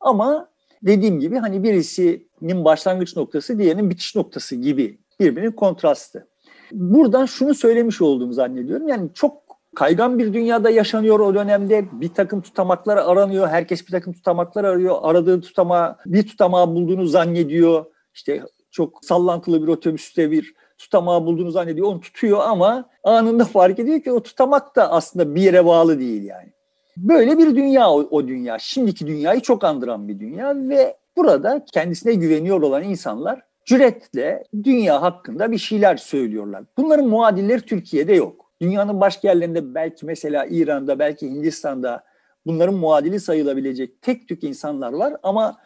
Ama 0.00 0.48
dediğim 0.86 1.20
gibi 1.20 1.36
hani 1.36 1.62
birisinin 1.62 2.64
başlangıç 2.64 3.16
noktası 3.16 3.58
diğerinin 3.58 3.90
bitiş 3.90 4.16
noktası 4.16 4.56
gibi 4.56 4.98
birbirinin 5.20 5.52
kontrastı. 5.52 6.28
Buradan 6.72 7.26
şunu 7.26 7.54
söylemiş 7.54 8.02
olduğumu 8.02 8.32
zannediyorum. 8.32 8.88
Yani 8.88 9.08
çok 9.14 9.42
kaygan 9.74 10.18
bir 10.18 10.32
dünyada 10.32 10.70
yaşanıyor 10.70 11.20
o 11.20 11.34
dönemde. 11.34 11.84
Bir 11.92 12.08
takım 12.08 12.40
tutamaklar 12.40 12.96
aranıyor. 12.96 13.48
Herkes 13.48 13.86
bir 13.86 13.92
takım 13.92 14.12
tutamaklar 14.12 14.64
arıyor. 14.64 14.96
Aradığı 15.02 15.40
tutama 15.40 15.96
bir 16.06 16.26
tutamağı 16.26 16.68
bulduğunu 16.68 17.06
zannediyor. 17.06 17.84
İşte 18.14 18.42
çok 18.70 19.04
sallantılı 19.04 19.62
bir 19.62 19.68
otobüste 19.68 20.30
bir 20.30 20.54
tutamağı 20.78 21.26
bulduğunu 21.26 21.50
zannediyor. 21.50 21.86
Onu 21.86 22.00
tutuyor 22.00 22.38
ama 22.42 22.88
anında 23.04 23.44
fark 23.44 23.78
ediyor 23.78 24.00
ki 24.00 24.12
o 24.12 24.22
tutamak 24.22 24.76
da 24.76 24.92
aslında 24.92 25.34
bir 25.34 25.42
yere 25.42 25.66
bağlı 25.66 25.98
değil 25.98 26.24
yani. 26.24 26.55
Böyle 26.96 27.38
bir 27.38 27.56
dünya 27.56 27.90
o, 27.90 28.08
o 28.10 28.28
dünya. 28.28 28.58
Şimdiki 28.58 29.06
dünyayı 29.06 29.40
çok 29.40 29.64
andıran 29.64 30.08
bir 30.08 30.20
dünya 30.20 30.54
ve 30.56 30.96
burada 31.16 31.64
kendisine 31.72 32.14
güveniyor 32.14 32.62
olan 32.62 32.82
insanlar 32.82 33.40
cüretle 33.64 34.44
dünya 34.64 35.02
hakkında 35.02 35.50
bir 35.50 35.58
şeyler 35.58 35.96
söylüyorlar. 35.96 36.64
Bunların 36.76 37.06
muadilleri 37.06 37.60
Türkiye'de 37.60 38.14
yok. 38.14 38.46
Dünyanın 38.60 39.00
başka 39.00 39.28
yerlerinde 39.28 39.74
belki 39.74 40.06
mesela 40.06 40.46
İran'da, 40.50 40.98
belki 40.98 41.30
Hindistan'da 41.30 42.04
bunların 42.46 42.74
muadili 42.74 43.20
sayılabilecek 43.20 44.02
tek 44.02 44.28
tük 44.28 44.44
insanlar 44.44 44.92
var 44.92 45.16
ama 45.22 45.56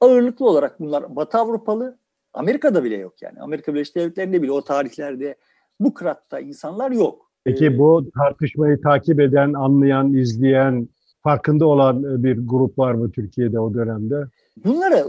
ağırlıklı 0.00 0.46
olarak 0.46 0.80
bunlar 0.80 1.16
Batı 1.16 1.38
Avrupalı, 1.38 1.98
Amerika'da 2.32 2.84
bile 2.84 2.96
yok 2.96 3.22
yani. 3.22 3.40
Amerika 3.40 3.74
Birleşik 3.74 3.96
Devletleri'nde 3.96 4.42
bile 4.42 4.52
o 4.52 4.62
tarihlerde 4.62 5.36
bu 5.80 5.94
kıratta 5.94 6.40
insanlar 6.40 6.90
yok. 6.90 7.25
Peki 7.46 7.78
bu 7.78 8.10
tartışmayı 8.18 8.80
takip 8.80 9.20
eden, 9.20 9.52
anlayan, 9.52 10.14
izleyen, 10.14 10.88
farkında 11.22 11.66
olan 11.66 12.24
bir 12.24 12.38
grup 12.46 12.78
var 12.78 12.92
mı 12.94 13.10
Türkiye'de 13.10 13.60
o 13.60 13.74
dönemde? 13.74 14.24
Bunlara 14.64 15.04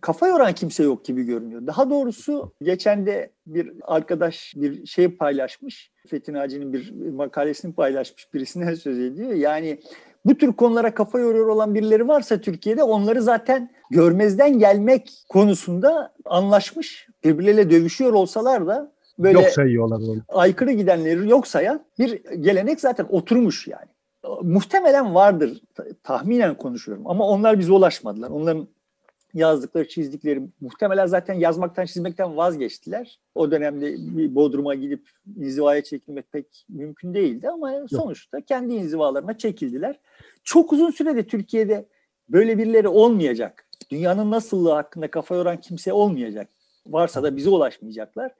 kafa 0.00 0.28
yoran 0.28 0.52
kimse 0.52 0.82
yok 0.82 1.04
gibi 1.04 1.22
görünüyor. 1.22 1.66
Daha 1.66 1.90
doğrusu 1.90 2.52
geçen 2.62 3.06
de 3.06 3.30
bir 3.46 3.72
arkadaş 3.82 4.52
bir 4.56 4.86
şey 4.86 5.08
paylaşmış. 5.08 5.92
Fethi 6.08 6.32
Naci'nin 6.32 6.72
bir 6.72 7.10
makalesini 7.10 7.74
paylaşmış. 7.74 8.34
Birisine 8.34 8.76
söz 8.76 8.98
ediyor. 8.98 9.32
Yani 9.32 9.80
bu 10.24 10.34
tür 10.34 10.52
konulara 10.52 10.94
kafa 10.94 11.18
yoruyor 11.18 11.46
olan 11.46 11.74
birileri 11.74 12.08
varsa 12.08 12.40
Türkiye'de 12.40 12.82
onları 12.82 13.22
zaten 13.22 13.70
görmezden 13.90 14.58
gelmek 14.58 15.10
konusunda 15.28 16.12
anlaşmış. 16.24 17.08
Birbirleriyle 17.24 17.70
dövüşüyor 17.70 18.12
olsalar 18.12 18.66
da 18.66 18.92
böyle 19.18 19.38
yok 19.40 19.48
sayıyorlar 19.48 19.96
onu. 19.96 20.18
aykırı 20.28 20.72
gidenleri 20.72 21.28
yok 21.28 21.46
sayan 21.46 21.84
bir 21.98 22.24
gelenek 22.24 22.80
zaten 22.80 23.06
oturmuş 23.10 23.68
yani. 23.68 23.88
Muhtemelen 24.42 25.14
vardır 25.14 25.60
tahminen 26.02 26.56
konuşuyorum 26.56 27.06
ama 27.06 27.28
onlar 27.28 27.58
bize 27.58 27.72
ulaşmadılar. 27.72 28.30
Onların 28.30 28.68
yazdıkları, 29.34 29.88
çizdikleri 29.88 30.42
muhtemelen 30.60 31.06
zaten 31.06 31.34
yazmaktan, 31.34 31.84
çizmekten 31.84 32.36
vazgeçtiler. 32.36 33.18
O 33.34 33.50
dönemde 33.50 33.94
bir 33.98 34.34
Bodrum'a 34.34 34.74
gidip 34.74 35.08
inzivaya 35.36 35.82
çekilmek 35.82 36.32
pek 36.32 36.46
mümkün 36.68 37.14
değildi 37.14 37.48
ama 37.48 37.72
Yok. 37.72 37.90
sonuçta 37.90 38.40
kendi 38.40 38.74
inzivalarına 38.74 39.38
çekildiler. 39.38 40.00
Çok 40.44 40.72
uzun 40.72 40.90
sürede 40.90 41.26
Türkiye'de 41.26 41.86
böyle 42.28 42.58
birileri 42.58 42.88
olmayacak. 42.88 43.66
Dünyanın 43.90 44.30
nasıllığı 44.30 44.72
hakkında 44.72 45.10
kafa 45.10 45.34
yoran 45.34 45.60
kimse 45.60 45.92
olmayacak. 45.92 46.48
Varsa 46.86 47.22
da 47.22 47.36
bize 47.36 47.50
ulaşmayacaklar. 47.50 48.32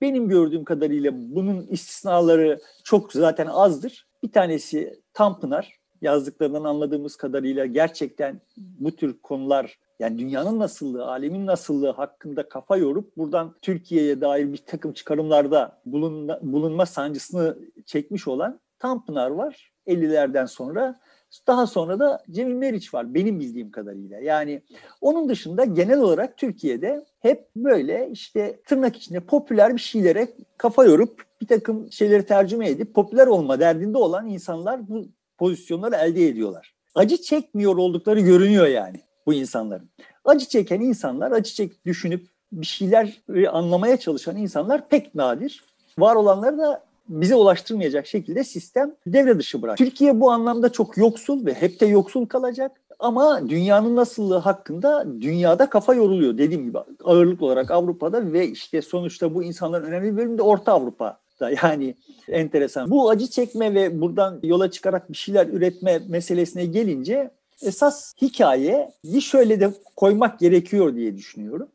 Benim 0.00 0.28
gördüğüm 0.28 0.64
kadarıyla 0.64 1.12
bunun 1.14 1.66
istisnaları 1.66 2.60
çok 2.84 3.12
zaten 3.12 3.46
azdır. 3.46 4.06
Bir 4.22 4.32
tanesi 4.32 5.00
Tanpınar. 5.12 5.78
Yazdıklarından 6.02 6.64
anladığımız 6.64 7.16
kadarıyla 7.16 7.66
gerçekten 7.66 8.40
bu 8.56 8.96
tür 8.96 9.18
konular 9.22 9.78
yani 9.98 10.18
dünyanın 10.18 10.58
nasıllığı, 10.58 11.06
alemin 11.06 11.46
nasıllığı 11.46 11.90
hakkında 11.90 12.48
kafa 12.48 12.76
yorup 12.76 13.16
buradan 13.16 13.54
Türkiye'ye 13.62 14.20
dair 14.20 14.52
bir 14.52 14.62
takım 14.66 14.92
çıkarımlarda 14.92 15.80
bulunma, 15.86 16.38
bulunma 16.42 16.86
sancısını 16.86 17.58
çekmiş 17.86 18.28
olan 18.28 18.60
Tanpınar 18.78 19.30
var 19.30 19.72
50'lerden 19.86 20.46
sonra. 20.46 21.00
Daha 21.46 21.66
sonra 21.66 21.98
da 21.98 22.22
Cemil 22.30 22.54
Meriç 22.54 22.94
var 22.94 23.14
benim 23.14 23.40
bildiğim 23.40 23.70
kadarıyla. 23.70 24.20
Yani 24.20 24.62
onun 25.00 25.28
dışında 25.28 25.64
genel 25.64 26.00
olarak 26.00 26.36
Türkiye'de 26.38 27.04
hep 27.20 27.48
böyle 27.56 28.08
işte 28.12 28.60
tırnak 28.66 28.96
içinde 28.96 29.20
popüler 29.20 29.74
bir 29.74 29.80
şeylere 29.80 30.28
kafa 30.58 30.84
yorup 30.84 31.24
bir 31.40 31.46
takım 31.46 31.92
şeyleri 31.92 32.26
tercüme 32.26 32.68
edip 32.68 32.94
popüler 32.94 33.26
olma 33.26 33.60
derdinde 33.60 33.98
olan 33.98 34.28
insanlar 34.28 34.88
bu 34.88 35.04
pozisyonları 35.38 35.94
elde 35.96 36.28
ediyorlar. 36.28 36.74
Acı 36.94 37.16
çekmiyor 37.16 37.76
oldukları 37.76 38.20
görünüyor 38.20 38.66
yani 38.66 39.00
bu 39.26 39.34
insanların. 39.34 39.90
Acı 40.24 40.48
çeken 40.48 40.80
insanlar, 40.80 41.32
acı 41.32 41.54
çek 41.54 41.84
düşünüp 41.86 42.26
bir 42.52 42.66
şeyler 42.66 43.22
anlamaya 43.50 43.96
çalışan 43.96 44.36
insanlar 44.36 44.88
pek 44.88 45.14
nadir. 45.14 45.64
Var 45.98 46.16
olanları 46.16 46.58
da 46.58 46.84
bize 47.08 47.34
ulaştırmayacak 47.34 48.06
şekilde 48.06 48.44
sistem 48.44 48.94
devre 49.06 49.38
dışı 49.38 49.62
bırak. 49.62 49.78
Türkiye 49.78 50.20
bu 50.20 50.30
anlamda 50.30 50.72
çok 50.72 50.96
yoksul 50.96 51.46
ve 51.46 51.54
hep 51.54 51.80
de 51.80 51.86
yoksul 51.86 52.26
kalacak. 52.26 52.72
Ama 52.98 53.48
dünyanın 53.48 53.96
nasıllığı 53.96 54.38
hakkında 54.38 55.06
dünyada 55.20 55.70
kafa 55.70 55.94
yoruluyor. 55.94 56.38
Dediğim 56.38 56.64
gibi 56.64 56.78
ağırlık 57.04 57.42
olarak 57.42 57.70
Avrupa'da 57.70 58.32
ve 58.32 58.48
işte 58.48 58.82
sonuçta 58.82 59.34
bu 59.34 59.42
insanların 59.42 59.86
önemli 59.86 60.12
bir 60.12 60.16
bölümü 60.16 60.38
de 60.38 60.42
Orta 60.42 60.72
Avrupa'da. 60.72 61.50
Yani 61.62 61.94
enteresan. 62.28 62.90
Bu 62.90 63.10
acı 63.10 63.26
çekme 63.26 63.74
ve 63.74 64.00
buradan 64.00 64.40
yola 64.42 64.70
çıkarak 64.70 65.12
bir 65.12 65.16
şeyler 65.16 65.46
üretme 65.46 66.00
meselesine 66.08 66.66
gelince 66.66 67.30
esas 67.62 68.14
hikayeyi 68.22 68.86
şöyle 69.20 69.60
de 69.60 69.70
koymak 69.96 70.38
gerekiyor 70.38 70.94
diye 70.94 71.16
düşünüyorum. 71.16 71.68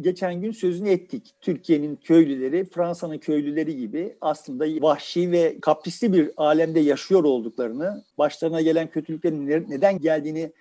Geçen 0.00 0.40
gün 0.40 0.52
sözünü 0.52 0.88
ettik. 0.88 1.34
Türkiye'nin 1.40 1.96
köylüleri, 1.96 2.64
Fransa'nın 2.64 3.18
köylüleri 3.18 3.76
gibi 3.76 4.16
aslında 4.20 4.64
vahşi 4.82 5.30
ve 5.30 5.60
kaprisli 5.60 6.12
bir 6.12 6.30
alemde 6.36 6.80
yaşıyor 6.80 7.24
olduklarını, 7.24 8.04
başlarına 8.18 8.60
gelen 8.60 8.90
kötülüklerin 8.90 9.70
neden 9.70 9.98
geldiğini 9.98 10.52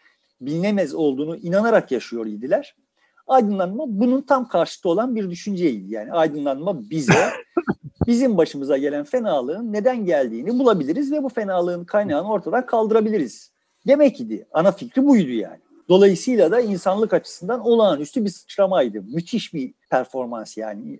bilinemez 0.42 0.96
olduğunu 0.96 1.38
inanarak 1.38 1.92
yaşıyor 1.92 2.26
idiler. 2.26 2.76
Aydınlanma 3.28 3.84
bunun 3.88 4.22
tam 4.22 4.48
karşıtı 4.48 4.90
olan 4.90 5.16
bir 5.16 5.30
düşünceydi. 5.30 5.94
Yani 5.94 6.12
aydınlanma 6.12 6.90
bize, 6.90 7.30
bizim 8.08 8.38
başımıza 8.38 8.78
gelen 8.78 9.04
fenalığın 9.04 9.74
neden 9.74 10.06
geldiğini 10.06 10.60
bulabiliriz 10.60 11.12
ve 11.12 11.24
bu 11.24 11.30
fenalığın 11.30 11.86
kaynağını 11.86 12.32
ortadan 12.32 12.66
kaldırabiliriz 12.66 13.52
demek 13.88 14.22
idi. 14.22 14.48
Ana 14.52 14.72
fikri 14.72 15.06
buydu 15.06 15.32
yani. 15.32 15.69
Dolayısıyla 15.90 16.52
da 16.52 16.60
insanlık 16.60 17.14
açısından 17.14 17.60
olağanüstü 17.60 18.26
bir 18.26 18.30
sıçramaydı. 18.30 19.02
Müthiş 19.02 19.54
bir 19.54 19.74
performans 19.90 20.58
yani. 20.58 21.00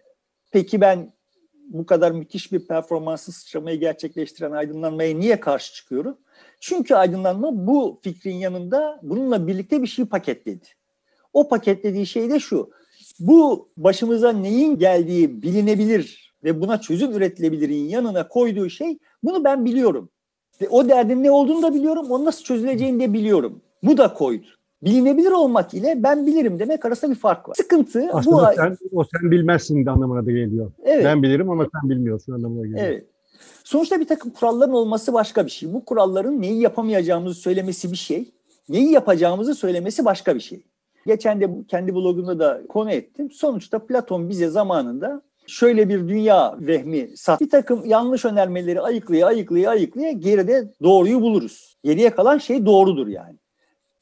Peki 0.52 0.82
ben 0.82 1.14
bu 1.68 1.86
kadar 1.86 2.12
müthiş 2.12 2.52
bir 2.52 2.68
performansı 2.68 3.32
sıçramayı 3.32 3.80
gerçekleştiren 3.80 4.52
aydınlanmaya 4.52 5.16
niye 5.16 5.40
karşı 5.40 5.74
çıkıyorum? 5.74 6.18
Çünkü 6.60 6.96
aydınlanma 6.96 7.68
bu 7.68 8.00
fikrin 8.04 8.36
yanında 8.36 9.00
bununla 9.04 9.48
birlikte 9.48 9.82
bir 9.82 9.88
şey 9.88 10.06
paketledi. 10.06 10.66
O 11.34 11.48
paketlediği 11.48 12.06
şey 12.06 12.30
de 12.30 12.40
şu. 12.40 12.72
Bu 13.20 13.70
başımıza 13.78 14.32
neyin 14.32 14.78
geldiği 14.78 15.42
bilinebilir 15.42 16.34
ve 16.44 16.62
buna 16.62 16.82
çözüm 16.82 17.12
üretilebilirin 17.12 17.90
yanına 17.90 18.28
koyduğu 18.28 18.70
şey 18.70 18.98
bunu 19.24 19.44
ben 19.44 19.66
biliyorum. 19.66 20.10
O 20.70 20.90
derdin 20.90 21.24
ne 21.24 21.32
olduğunu 21.32 21.62
da 21.62 21.74
biliyorum, 21.74 22.12
onu 22.12 22.26
nasıl 22.26 22.44
çözüleceğini 22.44 23.00
de 23.00 23.14
biliyorum. 23.14 23.62
Bu 23.84 23.98
da 23.98 24.14
koydu. 24.14 24.59
Bilinebilir 24.84 25.32
olmak 25.32 25.74
ile 25.74 26.04
ben 26.04 26.28
bilirim 26.28 26.60
demek 26.60 26.86
arasında 26.86 27.12
bir 27.12 27.20
fark 27.20 27.50
var. 27.50 27.56
Sıkıntı 27.56 28.10
Aslında 28.14 28.52
bu 28.52 28.56
sen, 28.56 28.78
o 28.94 29.04
sen 29.04 29.32
bilmezsin 29.32 29.86
de 29.86 29.92
anlamına 29.92 30.26
da 30.26 30.32
geliyor. 30.32 30.72
Evet. 30.84 31.06
Ben 31.06 31.24
bilirim 31.24 31.50
ama 31.50 31.66
sen 31.74 31.90
bilmiyorsun 31.90 32.34
anlamına 32.34 32.66
geliyor. 32.66 32.88
Evet. 32.88 33.06
Sonuçta 33.64 34.00
bir 34.00 34.08
takım 34.08 34.32
kuralların 34.32 34.74
olması 34.74 35.14
başka 35.14 35.46
bir 35.46 35.52
şey. 35.52 35.74
Bu 35.74 35.86
kuralların 35.86 36.42
neyi 36.42 36.62
yapamayacağımızı 36.62 37.42
söylemesi 37.42 37.92
bir 37.92 37.98
şey. 37.98 38.32
Neyi 38.70 38.92
yapacağımızı 38.92 39.56
söylemesi 39.56 40.06
başka 40.06 40.36
bir 40.36 40.40
şey. 40.40 40.64
Geçen 41.06 41.42
de 41.42 41.50
kendi 41.68 41.96
blogumda 41.96 42.40
da 42.40 42.62
konu 42.70 42.92
ettim. 42.92 43.32
Sonuçta 43.32 43.80
Platon 43.80 44.30
bize 44.30 44.48
zamanında 44.48 45.22
şöyle 45.48 45.90
bir 45.90 46.08
dünya 46.08 46.56
vehmi 46.60 47.18
sat. 47.18 47.42
Bir 47.42 47.50
takım 47.50 47.86
yanlış 47.86 48.26
önermeleri 48.26 48.82
ayıklaya 48.82 49.28
ayıklaya 49.28 49.70
ayıklaya 49.70 50.12
geride 50.12 50.72
doğruyu 50.84 51.22
buluruz. 51.22 51.78
Geriye 51.84 52.10
kalan 52.10 52.38
şey 52.38 52.66
doğrudur 52.66 53.08
yani. 53.08 53.38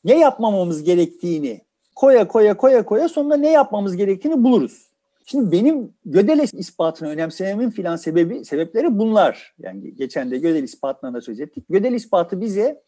Ne 0.08 0.20
yapmamamız 0.20 0.84
gerektiğini 0.84 1.62
koya 1.96 2.28
koya 2.28 2.58
koya 2.58 2.86
koya 2.86 3.10
sonunda 3.10 3.38
ne 3.38 3.52
yapmamız 3.52 3.96
gerektiğini 3.96 4.44
buluruz. 4.44 4.88
Şimdi 5.26 5.52
benim 5.52 5.94
Gödel 6.06 6.40
ispatını 6.54 7.10
önemsememin 7.10 7.70
filan 7.70 7.96
sebebi 7.96 8.46
sebepleri 8.46 9.00
bunlar. 9.00 9.56
Yani 9.60 9.96
geçen 9.96 10.32
de 10.32 10.38
Gödel 10.38 10.64
ispatından 10.64 11.14
da 11.14 11.22
söz 11.22 11.40
ettik. 11.40 11.66
Gödel 11.70 11.94
ispatı 11.94 12.42
bize 12.42 12.82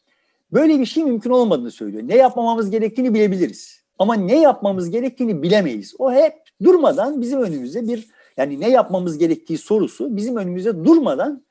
böyle 0.54 0.80
bir 0.80 0.86
şey 0.86 1.04
mümkün 1.04 1.30
olmadığını 1.30 1.72
söylüyor. 1.72 2.04
Ne 2.08 2.16
yapmamamız 2.16 2.70
gerektiğini 2.70 3.14
bilebiliriz. 3.14 3.82
Ama 3.98 4.16
ne 4.16 4.42
yapmamız 4.42 4.90
gerektiğini 4.90 5.44
bilemeyiz. 5.44 5.96
O 6.00 6.12
hep 6.12 6.34
durmadan 6.64 7.22
bizim 7.22 7.42
önümüze 7.42 7.88
bir 7.88 8.08
Yani 8.38 8.60
ne 8.60 8.70
yapmamız 8.70 9.18
gerektiği 9.18 9.58
sorusu 9.58 10.18
bizim 10.18 10.38
önümüze 10.38 10.86
durmadan 10.86 11.44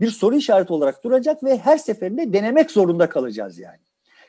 bir 0.00 0.10
soru 0.10 0.36
işareti 0.36 0.72
olarak 0.72 1.04
duracak 1.04 1.44
ve 1.44 1.58
her 1.58 1.78
seferinde 1.78 2.32
denemek 2.32 2.70
zorunda 2.70 3.08
kalacağız 3.08 3.58
yani. 3.58 3.85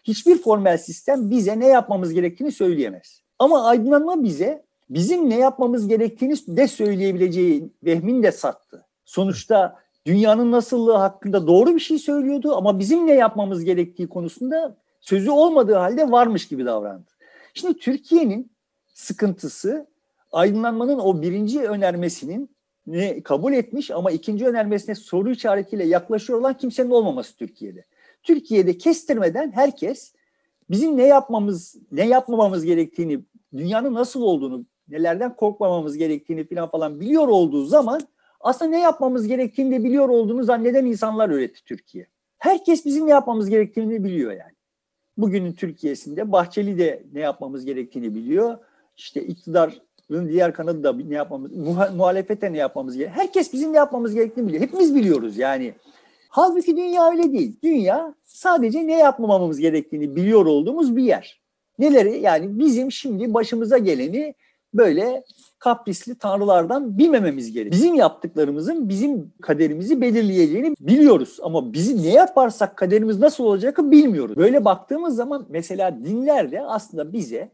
Hiçbir 0.07 0.37
formel 0.37 0.77
sistem 0.77 1.29
bize 1.29 1.59
ne 1.59 1.67
yapmamız 1.67 2.13
gerektiğini 2.13 2.51
söyleyemez. 2.51 3.21
Ama 3.39 3.63
aydınlanma 3.63 4.23
bize 4.23 4.63
bizim 4.89 5.29
ne 5.29 5.37
yapmamız 5.37 5.87
gerektiğini 5.87 6.35
de 6.47 6.67
söyleyebileceği 6.67 7.69
vehmini 7.83 8.23
de 8.23 8.31
sattı. 8.31 8.85
Sonuçta 9.05 9.75
dünyanın 10.05 10.51
nasıllığı 10.51 10.97
hakkında 10.97 11.47
doğru 11.47 11.75
bir 11.75 11.79
şey 11.79 11.99
söylüyordu 11.99 12.55
ama 12.55 12.79
bizim 12.79 13.07
ne 13.07 13.13
yapmamız 13.13 13.63
gerektiği 13.63 14.07
konusunda 14.07 14.77
sözü 15.01 15.29
olmadığı 15.29 15.75
halde 15.75 16.11
varmış 16.11 16.47
gibi 16.47 16.65
davrandı. 16.65 17.11
Şimdi 17.53 17.79
Türkiye'nin 17.79 18.51
sıkıntısı 18.93 19.87
aydınlanmanın 20.31 20.99
o 20.99 21.21
birinci 21.21 21.61
önermesinin 21.61 22.49
ne 22.87 23.23
kabul 23.23 23.53
etmiş 23.53 23.91
ama 23.91 24.11
ikinci 24.11 24.47
önermesine 24.47 24.95
soru 24.95 25.31
işaretiyle 25.31 25.85
yaklaşıyor 25.85 26.39
olan 26.39 26.57
kimsenin 26.57 26.89
olmaması 26.89 27.35
Türkiye'de. 27.35 27.85
Türkiye'de 28.27 28.77
kestirmeden 28.77 29.51
herkes 29.51 30.13
bizim 30.69 30.97
ne 30.97 31.07
yapmamız, 31.07 31.75
ne 31.91 32.07
yapmamamız 32.07 32.65
gerektiğini, 32.65 33.19
dünyanın 33.57 33.93
nasıl 33.93 34.21
olduğunu, 34.21 34.65
nelerden 34.89 35.35
korkmamamız 35.35 35.97
gerektiğini 35.97 36.47
falan 36.47 36.69
falan 36.69 36.99
biliyor 36.99 37.27
olduğu 37.27 37.65
zaman 37.65 38.01
aslında 38.39 38.71
ne 38.71 38.79
yapmamız 38.79 39.27
gerektiğini 39.27 39.71
de 39.71 39.83
biliyor 39.83 40.09
olduğunu 40.09 40.43
zanneden 40.43 40.85
insanlar 40.85 41.29
üretti 41.29 41.65
Türkiye. 41.65 42.07
Herkes 42.37 42.85
bizim 42.85 43.07
ne 43.07 43.11
yapmamız 43.11 43.49
gerektiğini 43.49 44.03
biliyor 44.03 44.31
yani. 44.31 44.53
Bugünün 45.17 45.53
Türkiye'sinde 45.53 46.31
Bahçeli 46.31 46.77
de 46.77 47.03
ne 47.13 47.19
yapmamız 47.19 47.65
gerektiğini 47.65 48.15
biliyor. 48.15 48.57
İşte 48.97 49.23
iktidarın 49.23 50.29
diğer 50.29 50.53
kanadı 50.53 50.83
da 50.83 50.93
ne 50.93 51.15
yapmamız, 51.15 51.51
muhalefete 51.95 52.53
ne 52.53 52.57
yapmamız 52.57 52.97
gerektiğini. 52.97 53.23
Herkes 53.23 53.53
bizim 53.53 53.73
ne 53.73 53.77
yapmamız 53.77 54.13
gerektiğini 54.13 54.47
biliyor. 54.47 54.63
Hepimiz 54.63 54.95
biliyoruz 54.95 55.37
yani. 55.37 55.73
Halbuki 56.37 56.77
dünya 56.77 57.09
öyle 57.09 57.31
değil. 57.31 57.59
Dünya 57.63 58.15
sadece 58.23 58.87
ne 58.87 58.97
yapmamamız 58.97 59.59
gerektiğini 59.59 60.15
biliyor 60.15 60.45
olduğumuz 60.45 60.95
bir 60.95 61.03
yer. 61.03 61.41
Neleri? 61.79 62.19
Yani 62.19 62.59
bizim 62.59 62.91
şimdi 62.91 63.33
başımıza 63.33 63.77
geleni 63.77 64.35
böyle 64.73 65.23
kaprisli 65.59 66.15
tanrılardan 66.17 66.97
bilmememiz 66.97 67.51
gerekiyor. 67.51 67.71
Bizim 67.71 67.95
yaptıklarımızın 67.95 68.89
bizim 68.89 69.33
kaderimizi 69.41 70.01
belirleyeceğini 70.01 70.75
biliyoruz 70.79 71.37
ama 71.41 71.73
bizi 71.73 72.03
ne 72.03 72.13
yaparsak 72.13 72.77
kaderimiz 72.77 73.19
nasıl 73.19 73.43
olacakı 73.43 73.91
bilmiyoruz. 73.91 74.37
Böyle 74.37 74.65
baktığımız 74.65 75.15
zaman 75.15 75.45
mesela 75.49 76.05
dinlerde 76.05 76.61
aslında 76.61 77.13
bize 77.13 77.51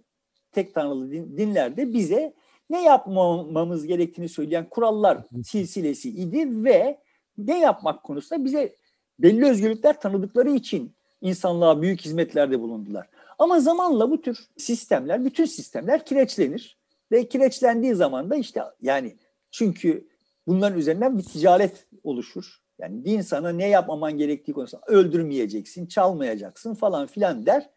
tek 0.51 0.75
tanrılı 0.75 1.11
din, 1.11 1.37
dinlerde 1.37 1.93
bize 1.93 2.33
ne 2.69 2.83
yapmamamız 2.83 3.85
gerektiğini 3.85 4.29
söyleyen 4.29 4.69
kurallar 4.69 5.17
silsilesi 5.43 6.09
idi 6.09 6.63
ve 6.63 7.02
ne 7.37 7.59
yapmak 7.59 8.03
konusunda 8.03 8.45
bize 8.45 8.75
belli 9.19 9.45
özgürlükler 9.45 10.01
tanıdıkları 10.01 10.49
için 10.49 10.95
insanlığa 11.21 11.81
büyük 11.81 12.01
hizmetlerde 12.01 12.59
bulundular. 12.59 13.09
Ama 13.39 13.59
zamanla 13.59 14.11
bu 14.11 14.21
tür 14.21 14.47
sistemler, 14.57 15.25
bütün 15.25 15.45
sistemler 15.45 16.05
kireçlenir 16.05 16.77
ve 17.11 17.27
kireçlendiği 17.27 17.95
zaman 17.95 18.29
da 18.29 18.35
işte 18.35 18.61
yani 18.81 19.17
çünkü 19.51 20.07
bunların 20.47 20.79
üzerinden 20.79 21.17
bir 21.17 21.23
ticaret 21.23 21.87
oluşur. 22.03 22.63
Yani 22.79 23.05
din 23.05 23.21
sana 23.21 23.49
ne 23.49 23.69
yapmaman 23.69 24.17
gerektiği 24.17 24.53
konusunda 24.53 24.83
öldürmeyeceksin, 24.87 25.85
çalmayacaksın 25.85 26.73
falan 26.73 27.07
filan 27.07 27.45
der. 27.45 27.69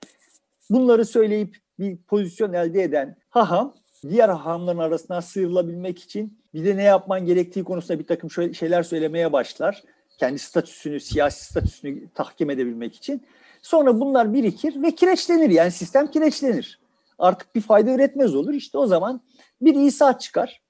Bunları 0.70 1.04
söyleyip 1.04 1.56
bir 1.78 1.96
pozisyon 1.96 2.52
elde 2.52 2.82
eden 2.82 3.16
haham 3.28 3.74
diğer 4.08 4.28
hahamların 4.28 4.78
arasından 4.78 5.20
sıyrılabilmek 5.20 5.98
için 5.98 6.38
bir 6.54 6.64
de 6.64 6.76
ne 6.76 6.82
yapman 6.82 7.26
gerektiği 7.26 7.64
konusunda 7.64 7.98
bir 7.98 8.06
takım 8.06 8.30
şeyler 8.54 8.82
söylemeye 8.82 9.32
başlar. 9.32 9.82
Kendi 10.18 10.38
statüsünü, 10.38 11.00
siyasi 11.00 11.44
statüsünü 11.44 12.08
tahkim 12.14 12.50
edebilmek 12.50 12.94
için. 12.94 13.22
Sonra 13.62 14.00
bunlar 14.00 14.34
birikir 14.34 14.82
ve 14.82 14.94
kireçlenir. 14.94 15.50
Yani 15.50 15.70
sistem 15.70 16.10
kireçlenir. 16.10 16.80
Artık 17.18 17.54
bir 17.54 17.60
fayda 17.60 17.90
üretmez 17.90 18.34
olur. 18.34 18.54
İşte 18.54 18.78
o 18.78 18.86
zaman 18.86 19.20
bir 19.60 19.74
İsa 19.74 20.18
çıkar. 20.18 20.62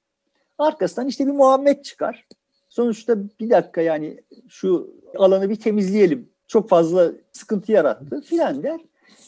Arkasından 0.58 1.08
işte 1.08 1.26
bir 1.26 1.32
Muhammed 1.32 1.82
çıkar. 1.82 2.26
Sonuçta 2.68 3.16
bir 3.40 3.50
dakika 3.50 3.80
yani 3.80 4.20
şu 4.48 4.90
alanı 5.18 5.50
bir 5.50 5.56
temizleyelim. 5.56 6.28
Çok 6.46 6.68
fazla 6.68 7.12
sıkıntı 7.32 7.72
yarattı 7.72 8.20
filan 8.20 8.62
der. 8.62 8.80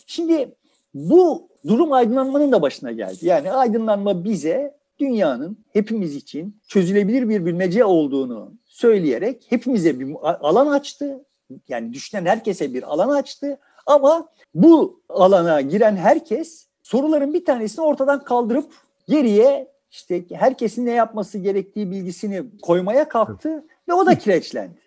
Şimdi 0.07 0.55
bu 0.95 1.49
durum 1.67 1.93
aydınlanmanın 1.93 2.53
da 2.53 2.63
başına 2.63 2.93
geldi. 2.93 3.27
Yani 3.27 3.53
aydınlanma 3.53 4.25
bize 4.25 4.79
dünyanın 4.99 5.59
hepimiz 5.73 6.17
için 6.17 6.61
çözülebilir 6.69 7.29
bir 7.29 7.47
bilmece 7.47 7.85
olduğunu 7.85 8.53
söyleyerek 8.65 9.47
hepimize 9.49 10.01
bir 10.01 10.17
alan 10.23 10.67
açtı. 10.67 11.25
Yani 11.69 11.93
düşünen 11.93 12.27
herkese 12.27 12.75
bir 12.75 12.83
alan 12.83 13.09
açtı. 13.09 13.59
Ama 13.87 14.29
bu 14.55 15.03
alana 15.09 15.61
giren 15.61 15.97
herkes 15.97 16.67
soruların 16.83 17.35
bir 17.35 17.45
tanesini 17.45 17.85
ortadan 17.85 18.25
kaldırıp 18.25 18.73
geriye 19.09 19.69
işte 19.91 20.25
herkesin 20.33 20.87
ne 20.87 20.91
yapması 20.91 21.39
gerektiği 21.39 21.91
bilgisini 21.91 22.43
koymaya 22.63 23.09
kalktı 23.09 23.65
ve 23.89 23.93
o 23.93 24.07
da 24.07 24.19
kireçlendi. 24.19 24.81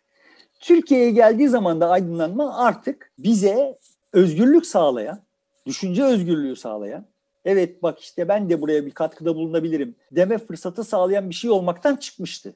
Türkiye'ye 0.60 1.12
geldiği 1.12 1.50
zaman 1.50 1.82
da 1.82 1.90
aydınlanma 1.90 2.58
artık 2.58 3.12
bize 3.18 3.78
özgürlük 4.14 4.66
sağlayan, 4.66 5.20
düşünce 5.66 6.04
özgürlüğü 6.04 6.56
sağlayan, 6.56 7.06
evet 7.46 7.84
bak 7.84 8.00
işte 8.00 8.28
ben 8.28 8.50
de 8.50 8.62
buraya 8.62 8.86
bir 8.86 8.92
katkıda 8.92 9.36
bulunabilirim 9.36 9.96
deme 10.12 10.38
fırsatı 10.38 10.84
sağlayan 10.84 11.30
bir 11.30 11.36
şey 11.36 11.52
olmaktan 11.52 11.96
çıkmıştı. 11.96 12.54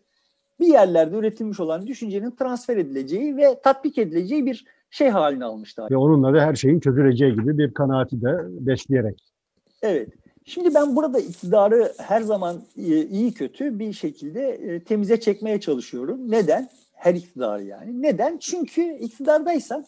Bir 0.60 0.68
yerlerde 0.68 1.16
üretilmiş 1.16 1.60
olan 1.60 1.88
düşüncenin 1.88 2.32
transfer 2.32 2.78
edileceği 2.78 3.38
ve 3.38 3.60
tatbik 3.64 3.98
edileceği 3.98 4.46
bir 4.46 4.66
şey 4.90 5.10
haline 5.10 5.46
almıştı. 5.46 5.88
Ve 5.92 5.98
onunla 5.98 6.34
da 6.34 6.42
her 6.42 6.56
şeyin 6.56 6.80
çözüleceği 6.80 7.32
gibi 7.34 7.58
bir 7.58 7.74
kanaati 7.74 8.22
de 8.22 8.38
besleyerek. 8.48 9.24
Evet. 9.82 10.10
Şimdi 10.46 10.74
ben 10.74 10.96
burada 10.96 11.20
iktidarı 11.20 11.94
her 11.98 12.22
zaman 12.22 12.56
e, 12.78 13.06
iyi 13.06 13.34
kötü 13.34 13.80
bir 13.80 13.94
şekilde 13.94 14.50
e, 14.50 14.80
temize 14.80 15.20
çekmeye 15.20 15.60
çalışıyorum. 15.60 16.32
Neden? 16.32 16.70
Her 16.94 17.16
iktidarı 17.16 17.64
yani. 17.64 18.02
Neden? 18.02 18.38
Çünkü 18.38 18.82
iktidardaysan 18.82 19.86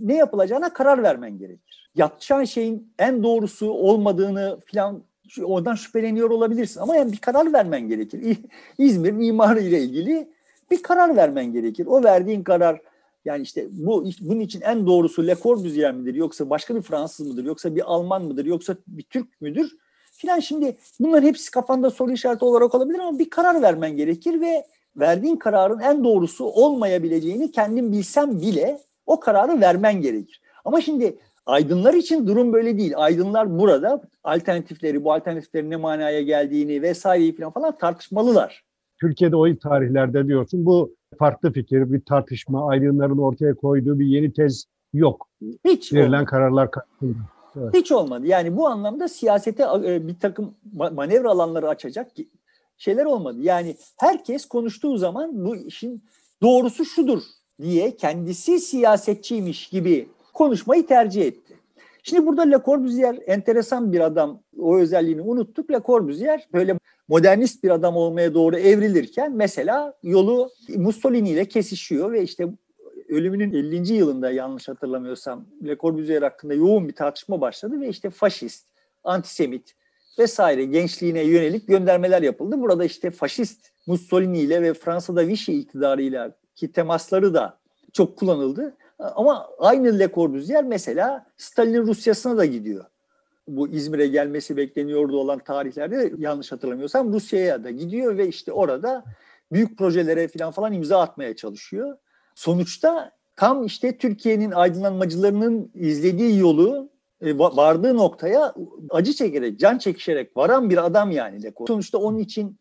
ne 0.00 0.16
yapılacağına 0.16 0.72
karar 0.72 1.02
vermen 1.02 1.38
gerekir. 1.38 1.90
Yapacağın 1.94 2.44
şeyin 2.44 2.92
en 2.98 3.22
doğrusu 3.22 3.70
olmadığını 3.70 4.58
falan 4.72 5.02
ondan 5.44 5.74
şüpheleniyor 5.74 6.30
olabilirsin 6.30 6.80
ama 6.80 6.96
yani 6.96 7.12
bir 7.12 7.18
karar 7.18 7.52
vermen 7.52 7.88
gerekir. 7.88 8.38
İzmir 8.78 9.12
mimarı 9.12 9.60
ile 9.60 9.80
ilgili 9.80 10.28
bir 10.70 10.82
karar 10.82 11.16
vermen 11.16 11.52
gerekir. 11.52 11.86
O 11.86 12.04
verdiğin 12.04 12.42
karar 12.42 12.80
yani 13.24 13.42
işte 13.42 13.68
bu 13.70 14.04
bunun 14.20 14.40
için 14.40 14.60
en 14.60 14.86
doğrusu 14.86 15.26
Le 15.26 15.36
Corbusier 15.42 15.92
midir 15.92 16.14
yoksa 16.14 16.50
başka 16.50 16.74
bir 16.74 16.82
Fransız 16.82 17.26
mıdır 17.26 17.44
yoksa 17.44 17.76
bir 17.76 17.92
Alman 17.92 18.24
mıdır 18.24 18.44
yoksa 18.44 18.76
bir 18.86 19.02
Türk 19.02 19.40
müdür 19.40 19.76
filan 20.12 20.40
şimdi 20.40 20.76
bunların 21.00 21.26
hepsi 21.26 21.50
kafanda 21.50 21.90
soru 21.90 22.12
işareti 22.12 22.44
olarak 22.44 22.74
olabilir 22.74 22.98
ama 22.98 23.18
bir 23.18 23.30
karar 23.30 23.62
vermen 23.62 23.96
gerekir 23.96 24.40
ve 24.40 24.66
verdiğin 24.96 25.36
kararın 25.36 25.78
en 25.78 26.04
doğrusu 26.04 26.44
olmayabileceğini 26.44 27.50
kendin 27.50 27.92
bilsen 27.92 28.40
bile 28.40 28.80
o 29.10 29.20
kararı 29.20 29.60
vermen 29.60 30.00
gerekir. 30.00 30.40
Ama 30.64 30.80
şimdi 30.80 31.18
aydınlar 31.46 31.94
için 31.94 32.26
durum 32.26 32.52
böyle 32.52 32.78
değil. 32.78 32.92
Aydınlar 32.96 33.58
burada 33.58 34.02
alternatifleri, 34.24 35.04
bu 35.04 35.12
alternatiflerin 35.12 35.70
ne 35.70 35.76
manaya 35.76 36.22
geldiğini 36.22 36.82
vesaireyi 36.82 37.36
falan 37.36 37.50
falan 37.50 37.78
tartışmalılar. 37.78 38.64
Türkiye'de 39.00 39.36
o 39.36 39.58
tarihlerde 39.58 40.26
diyorsun 40.26 40.66
bu 40.66 40.94
farklı 41.18 41.52
fikir, 41.52 41.92
bir 41.92 42.00
tartışma, 42.00 42.68
aydınların 42.68 43.18
ortaya 43.18 43.54
koyduğu 43.54 43.98
bir 43.98 44.06
yeni 44.06 44.32
tez 44.32 44.64
yok. 44.92 45.28
Hiç 45.64 45.92
Verilen 45.92 46.08
olmadı. 46.08 46.24
kararlar 46.24 46.70
karşısında. 46.70 47.18
Evet. 47.56 47.74
Hiç 47.74 47.92
olmadı. 47.92 48.26
Yani 48.26 48.56
bu 48.56 48.68
anlamda 48.68 49.08
siyasete 49.08 49.62
e, 49.84 50.08
bir 50.08 50.18
takım 50.18 50.54
manevra 50.92 51.30
alanları 51.30 51.68
açacak 51.68 52.10
şeyler 52.78 53.04
olmadı. 53.04 53.38
Yani 53.40 53.76
herkes 53.96 54.46
konuştuğu 54.46 54.96
zaman 54.96 55.44
bu 55.44 55.56
işin 55.56 56.02
doğrusu 56.42 56.84
şudur 56.84 57.22
diye 57.62 57.96
kendisi 57.96 58.60
siyasetçiymiş 58.60 59.68
gibi 59.68 60.08
konuşmayı 60.32 60.86
tercih 60.86 61.26
etti. 61.26 61.54
Şimdi 62.02 62.26
burada 62.26 62.42
Le 62.42 62.58
Corbusier 62.64 63.18
enteresan 63.26 63.92
bir 63.92 64.00
adam. 64.00 64.42
O 64.58 64.76
özelliğini 64.76 65.20
unuttuk. 65.20 65.70
Le 65.70 65.80
Corbusier 65.86 66.48
böyle 66.52 66.78
modernist 67.08 67.64
bir 67.64 67.70
adam 67.70 67.96
olmaya 67.96 68.34
doğru 68.34 68.58
evrilirken 68.58 69.32
mesela 69.32 69.94
yolu 70.02 70.50
Mussolini 70.76 71.30
ile 71.30 71.44
kesişiyor 71.44 72.12
ve 72.12 72.22
işte 72.22 72.48
ölümünün 73.08 73.52
50. 73.52 73.92
yılında 73.92 74.30
yanlış 74.30 74.68
hatırlamıyorsam 74.68 75.46
Le 75.66 75.76
Corbusier 75.76 76.22
hakkında 76.22 76.54
yoğun 76.54 76.88
bir 76.88 76.92
tartışma 76.92 77.40
başladı 77.40 77.80
ve 77.80 77.88
işte 77.88 78.10
faşist, 78.10 78.66
antisemit 79.04 79.74
vesaire 80.18 80.64
gençliğine 80.64 81.22
yönelik 81.22 81.68
göndermeler 81.68 82.22
yapıldı. 82.22 82.60
Burada 82.60 82.84
işte 82.84 83.10
faşist 83.10 83.70
Mussolini 83.86 84.38
ile 84.38 84.62
ve 84.62 84.74
Fransa'da 84.74 85.26
Vichy 85.26 85.58
iktidarıyla 85.58 86.32
ki 86.60 86.72
temasları 86.72 87.34
da 87.34 87.58
çok 87.92 88.16
kullanıldı. 88.16 88.76
Ama 88.98 89.48
aynı 89.58 89.98
Le 89.98 90.12
Corbusier 90.14 90.64
mesela 90.64 91.26
Stalin'in 91.36 91.86
Rusyasına 91.86 92.36
da 92.36 92.44
gidiyor. 92.44 92.84
bu 93.48 93.68
İzmir'e 93.68 94.06
gelmesi 94.06 94.56
bekleniyordu 94.56 95.16
olan 95.16 95.38
tarihlerde 95.38 96.12
yanlış 96.18 96.52
hatırlamıyorsam 96.52 97.12
Rusya'ya 97.12 97.64
da 97.64 97.70
gidiyor 97.70 98.18
ve 98.18 98.28
işte 98.28 98.52
orada 98.52 99.04
büyük 99.52 99.78
projelere 99.78 100.28
falan 100.28 100.50
falan 100.50 100.72
imza 100.72 101.00
atmaya 101.00 101.36
çalışıyor. 101.36 101.96
Sonuçta 102.34 103.12
tam 103.36 103.64
işte 103.64 103.98
Türkiye'nin 103.98 104.50
aydınlanmacılarının 104.50 105.70
izlediği 105.74 106.38
yolu 106.38 106.90
e, 107.20 107.38
vardığı 107.38 107.96
noktaya 107.96 108.54
acı 108.90 109.12
çekerek, 109.12 109.60
can 109.60 109.78
çekişerek 109.78 110.36
varan 110.36 110.70
bir 110.70 110.86
adam 110.86 111.10
yani 111.10 111.42
Leko. 111.42 111.66
Sonuçta 111.66 111.98
onun 111.98 112.18
için 112.18 112.58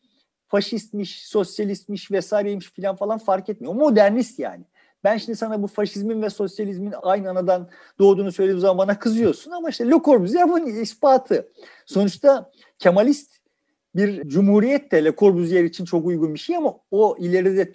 faşistmiş, 0.49 1.27
sosyalistmiş 1.27 2.12
vesaireymiş 2.12 2.71
falan 2.71 2.95
falan 2.95 3.17
fark 3.17 3.49
etmiyor. 3.49 3.73
Modernist 3.73 4.39
yani. 4.39 4.63
Ben 5.03 5.17
şimdi 5.17 5.35
sana 5.35 5.63
bu 5.63 5.67
faşizmin 5.67 6.21
ve 6.21 6.29
sosyalizmin 6.29 6.93
aynı 7.01 7.29
anadan 7.29 7.69
doğduğunu 7.99 8.31
söylediğim 8.31 8.59
zaman 8.59 8.77
bana 8.77 8.99
kızıyorsun 8.99 9.51
ama 9.51 9.69
işte 9.69 9.88
Le 9.88 9.99
Corbusier 10.05 10.49
bunun 10.49 10.65
ispatı. 10.65 11.51
Sonuçta 11.85 12.51
Kemalist 12.79 13.39
bir 13.95 14.27
cumhuriyet 14.27 14.91
de 14.91 15.05
Le 15.05 15.15
Corbusier 15.15 15.63
için 15.63 15.85
çok 15.85 16.05
uygun 16.05 16.33
bir 16.33 16.39
şey 16.39 16.55
ama 16.55 16.79
o 16.91 17.17
ileride 17.19 17.73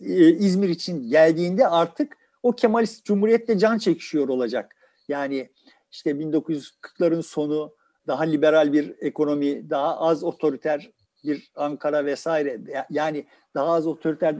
e, 0.00 0.28
İzmir 0.28 0.68
için 0.68 1.10
geldiğinde 1.10 1.68
artık 1.68 2.16
o 2.42 2.52
Kemalist 2.52 3.04
cumhuriyetle 3.04 3.58
can 3.58 3.78
çekişiyor 3.78 4.28
olacak. 4.28 4.76
Yani 5.08 5.50
işte 5.92 6.10
1940'ların 6.10 7.22
sonu 7.22 7.74
daha 8.06 8.22
liberal 8.22 8.72
bir 8.72 8.94
ekonomi, 9.00 9.70
daha 9.70 10.00
az 10.00 10.24
otoriter 10.24 10.90
bir 11.26 11.50
Ankara 11.56 12.04
vesaire 12.04 12.60
yani 12.90 13.24
daha 13.54 13.72
az 13.72 13.86
otoriter 13.86 14.34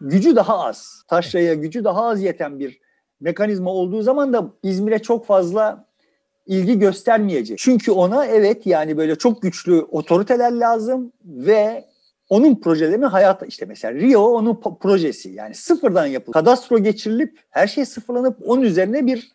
gücü 0.00 0.36
daha 0.36 0.64
az. 0.64 1.04
Taşra'ya 1.08 1.54
gücü 1.54 1.84
daha 1.84 2.06
az 2.06 2.22
yeten 2.22 2.58
bir 2.58 2.80
mekanizma 3.20 3.70
olduğu 3.70 4.02
zaman 4.02 4.32
da 4.32 4.50
İzmir'e 4.62 4.98
çok 4.98 5.26
fazla 5.26 5.84
ilgi 6.46 6.78
göstermeyecek. 6.78 7.58
Çünkü 7.58 7.92
ona 7.92 8.26
evet 8.26 8.66
yani 8.66 8.96
böyle 8.96 9.16
çok 9.16 9.42
güçlü 9.42 9.82
otoriteler 9.82 10.52
lazım 10.52 11.12
ve 11.24 11.84
onun 12.28 12.60
projelerini 12.60 13.06
hayata 13.06 13.46
işte 13.46 13.66
mesela 13.66 13.94
Rio 13.94 14.22
onun 14.22 14.60
projesi 14.80 15.30
yani 15.30 15.54
sıfırdan 15.54 16.06
yapıldı. 16.06 16.32
Kadastro 16.32 16.78
geçirilip 16.78 17.38
her 17.50 17.66
şey 17.66 17.84
sıfırlanıp 17.84 18.36
onun 18.46 18.62
üzerine 18.62 19.06
bir 19.06 19.32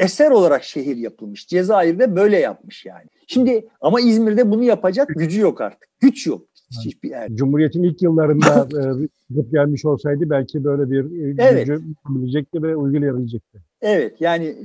eser 0.00 0.30
olarak 0.30 0.64
şehir 0.64 0.96
yapılmış. 0.96 1.48
Cezayir'de 1.48 2.16
böyle 2.16 2.38
yapmış 2.38 2.86
yani. 2.86 3.06
Şimdi 3.26 3.68
ama 3.80 4.00
İzmir'de 4.00 4.50
bunu 4.50 4.62
yapacak 4.62 5.08
gücü 5.08 5.40
yok 5.40 5.60
artık. 5.60 5.88
Güç 6.00 6.26
yok. 6.26 6.42
Hiçbir 6.84 7.10
yer. 7.10 7.28
Cumhuriyet'in 7.34 7.82
ilk 7.82 8.02
yıllarında 8.02 8.68
e, 9.38 9.42
gelmiş 9.52 9.84
olsaydı 9.84 10.30
belki 10.30 10.64
böyle 10.64 10.90
bir 10.90 11.04
e, 11.04 11.34
evet. 11.38 11.66
gücü 11.66 11.82
bilecekti 12.08 12.62
ve 12.62 12.76
uygulayabilecekti. 12.76 13.58
Evet 13.80 14.20
yani 14.20 14.56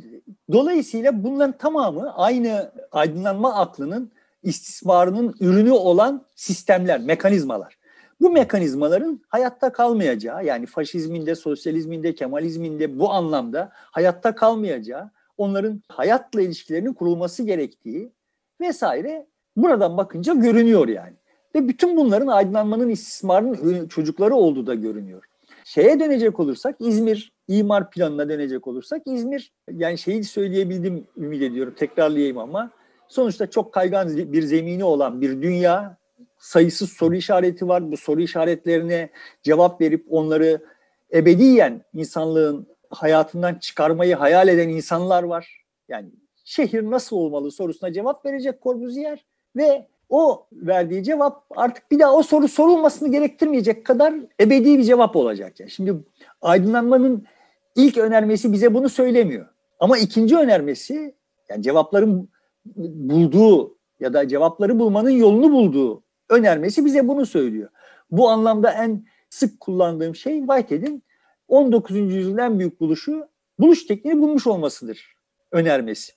dolayısıyla 0.51 1.23
bunların 1.23 1.57
tamamı 1.57 2.13
aynı 2.15 2.71
aydınlanma 2.91 3.55
aklının 3.55 4.11
istismarının 4.43 5.35
ürünü 5.39 5.71
olan 5.71 6.25
sistemler, 6.35 7.01
mekanizmalar. 7.01 7.77
Bu 8.21 8.29
mekanizmaların 8.29 9.21
hayatta 9.27 9.71
kalmayacağı 9.71 10.45
yani 10.45 10.65
faşizminde, 10.65 11.35
sosyalizminde, 11.35 12.15
kemalizminde 12.15 12.99
bu 12.99 13.11
anlamda 13.11 13.69
hayatta 13.73 14.35
kalmayacağı, 14.35 15.09
onların 15.37 15.81
hayatla 15.87 16.41
ilişkilerinin 16.41 16.93
kurulması 16.93 17.43
gerektiği 17.43 18.11
vesaire 18.61 19.27
buradan 19.55 19.97
bakınca 19.97 20.33
görünüyor 20.33 20.87
yani. 20.87 21.13
Ve 21.55 21.67
bütün 21.67 21.97
bunların 21.97 22.27
aydınlanmanın 22.27 22.89
istismarının 22.89 23.87
çocukları 23.87 24.35
olduğu 24.35 24.67
da 24.67 24.75
görünüyor. 24.75 25.23
Şeye 25.63 25.99
dönecek 25.99 26.39
olursak 26.39 26.75
İzmir 26.79 27.33
imar 27.47 27.89
planına 27.89 28.29
dönecek 28.29 28.67
olursak 28.67 29.01
İzmir 29.05 29.53
yani 29.71 29.97
şeyi 29.97 30.23
söyleyebildim 30.23 31.07
ümit 31.17 31.41
ediyorum 31.41 31.73
tekrarlayayım 31.77 32.37
ama 32.37 32.71
sonuçta 33.07 33.49
çok 33.49 33.73
kaygan 33.73 34.17
bir 34.33 34.41
zemini 34.41 34.83
olan 34.83 35.21
bir 35.21 35.41
dünya 35.41 35.97
sayısız 36.37 36.89
soru 36.89 37.15
işareti 37.15 37.67
var. 37.67 37.91
Bu 37.91 37.97
soru 37.97 38.21
işaretlerine 38.21 39.09
cevap 39.43 39.81
verip 39.81 40.05
onları 40.09 40.61
ebediyen 41.13 41.81
insanlığın 41.93 42.67
hayatından 42.95 43.55
çıkarmayı 43.55 44.15
hayal 44.15 44.47
eden 44.47 44.69
insanlar 44.69 45.23
var. 45.23 45.65
Yani 45.89 46.09
şehir 46.45 46.83
nasıl 46.83 47.15
olmalı 47.15 47.51
sorusuna 47.51 47.93
cevap 47.93 48.25
verecek 48.25 48.63
Corbusier 48.63 49.25
ve 49.55 49.87
o 50.09 50.47
verdiği 50.51 51.03
cevap 51.03 51.45
artık 51.55 51.91
bir 51.91 51.99
daha 51.99 52.15
o 52.15 52.23
soru 52.23 52.47
sorulmasını 52.47 53.11
gerektirmeyecek 53.11 53.85
kadar 53.85 54.13
ebedi 54.39 54.77
bir 54.77 54.83
cevap 54.83 55.15
olacak. 55.15 55.59
Yani 55.59 55.71
şimdi 55.71 55.93
aydınlanmanın 56.41 57.25
ilk 57.75 57.97
önermesi 57.97 58.53
bize 58.53 58.73
bunu 58.73 58.89
söylemiyor. 58.89 59.45
Ama 59.79 59.97
ikinci 59.97 60.37
önermesi 60.37 61.15
yani 61.49 61.63
cevapların 61.63 62.29
bulduğu 62.75 63.77
ya 63.99 64.13
da 64.13 64.27
cevapları 64.27 64.79
bulmanın 64.79 65.09
yolunu 65.09 65.51
bulduğu 65.51 66.03
önermesi 66.29 66.85
bize 66.85 67.07
bunu 67.07 67.25
söylüyor. 67.25 67.69
Bu 68.11 68.29
anlamda 68.29 68.71
en 68.71 69.05
sık 69.29 69.59
kullandığım 69.59 70.15
şey 70.15 70.39
Whitehead'in 70.39 71.03
19. 71.47 71.95
yüzyılın 71.95 72.37
en 72.37 72.59
büyük 72.59 72.79
buluşu 72.79 73.27
buluş 73.59 73.85
tekniğini 73.85 74.21
bulmuş 74.21 74.47
olmasıdır 74.47 75.15
önermesi. 75.51 76.13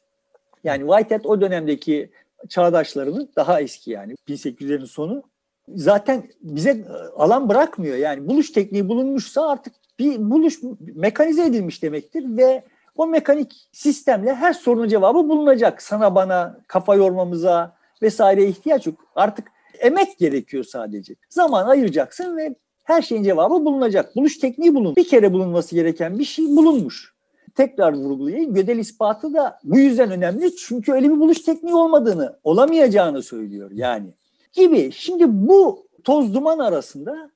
Yani 0.64 0.86
Whitehead 0.86 1.24
o 1.24 1.40
dönemdeki 1.40 2.10
çağdaşlarının 2.48 3.30
daha 3.36 3.60
eski 3.60 3.90
yani 3.90 4.14
1800'lerin 4.28 4.86
sonu 4.86 5.22
zaten 5.68 6.30
bize 6.40 6.84
alan 7.16 7.48
bırakmıyor. 7.48 7.96
Yani 7.96 8.28
buluş 8.28 8.50
tekniği 8.50 8.88
bulunmuşsa 8.88 9.48
artık 9.48 9.74
bir 9.98 10.30
buluş 10.30 10.58
mekanize 10.94 11.44
edilmiş 11.44 11.82
demektir 11.82 12.24
ve 12.36 12.64
o 12.96 13.06
mekanik 13.06 13.68
sistemle 13.72 14.34
her 14.34 14.52
sorunun 14.52 14.88
cevabı 14.88 15.28
bulunacak. 15.28 15.82
Sana 15.82 16.14
bana 16.14 16.60
kafa 16.66 16.94
yormamıza 16.94 17.76
vesaire 18.02 18.44
ihtiyaç 18.44 18.86
yok. 18.86 18.96
Artık 19.14 19.48
emek 19.78 20.18
gerekiyor 20.18 20.64
sadece. 20.64 21.14
Zaman 21.28 21.66
ayıracaksın 21.66 22.36
ve 22.36 22.54
her 22.88 23.02
şeyin 23.02 23.22
cevabı 23.22 23.64
bulunacak. 23.64 24.16
Buluş 24.16 24.38
tekniği 24.38 24.74
bulun. 24.74 24.96
Bir 24.96 25.08
kere 25.08 25.32
bulunması 25.32 25.74
gereken 25.74 26.18
bir 26.18 26.24
şey 26.24 26.46
bulunmuş. 26.46 27.14
Tekrar 27.54 27.92
vurgulayayım. 27.92 28.54
Gödel 28.54 28.78
ispatı 28.78 29.34
da 29.34 29.58
bu 29.64 29.78
yüzden 29.78 30.10
önemli. 30.10 30.56
Çünkü 30.56 30.92
öyle 30.92 31.08
bir 31.08 31.20
buluş 31.20 31.40
tekniği 31.40 31.74
olmadığını, 31.74 32.38
olamayacağını 32.44 33.22
söylüyor 33.22 33.70
yani. 33.74 34.14
Gibi. 34.52 34.90
Şimdi 34.92 35.24
bu 35.28 35.86
toz 36.04 36.34
duman 36.34 36.58
arasında 36.58 37.30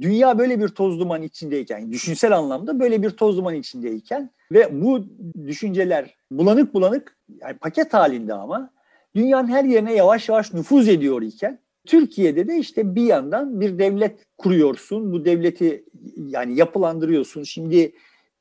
dünya 0.00 0.38
böyle 0.38 0.60
bir 0.60 0.68
toz 0.68 1.00
duman 1.00 1.22
içindeyken, 1.22 1.92
düşünsel 1.92 2.36
anlamda 2.36 2.80
böyle 2.80 3.02
bir 3.02 3.10
toz 3.10 3.36
duman 3.36 3.54
içindeyken 3.54 4.30
ve 4.52 4.82
bu 4.82 5.04
düşünceler 5.46 6.14
bulanık 6.30 6.74
bulanık 6.74 7.16
yani 7.40 7.58
paket 7.58 7.94
halinde 7.94 8.34
ama 8.34 8.70
dünyanın 9.14 9.48
her 9.48 9.64
yerine 9.64 9.94
yavaş 9.94 10.28
yavaş 10.28 10.52
nüfuz 10.52 10.88
ediyor 10.88 11.22
iken 11.22 11.58
Türkiye'de 11.88 12.48
de 12.48 12.58
işte 12.58 12.94
bir 12.94 13.02
yandan 13.02 13.60
bir 13.60 13.78
devlet 13.78 14.26
kuruyorsun. 14.38 15.12
Bu 15.12 15.24
devleti 15.24 15.84
yani 16.16 16.58
yapılandırıyorsun. 16.58 17.42
Şimdi 17.42 17.92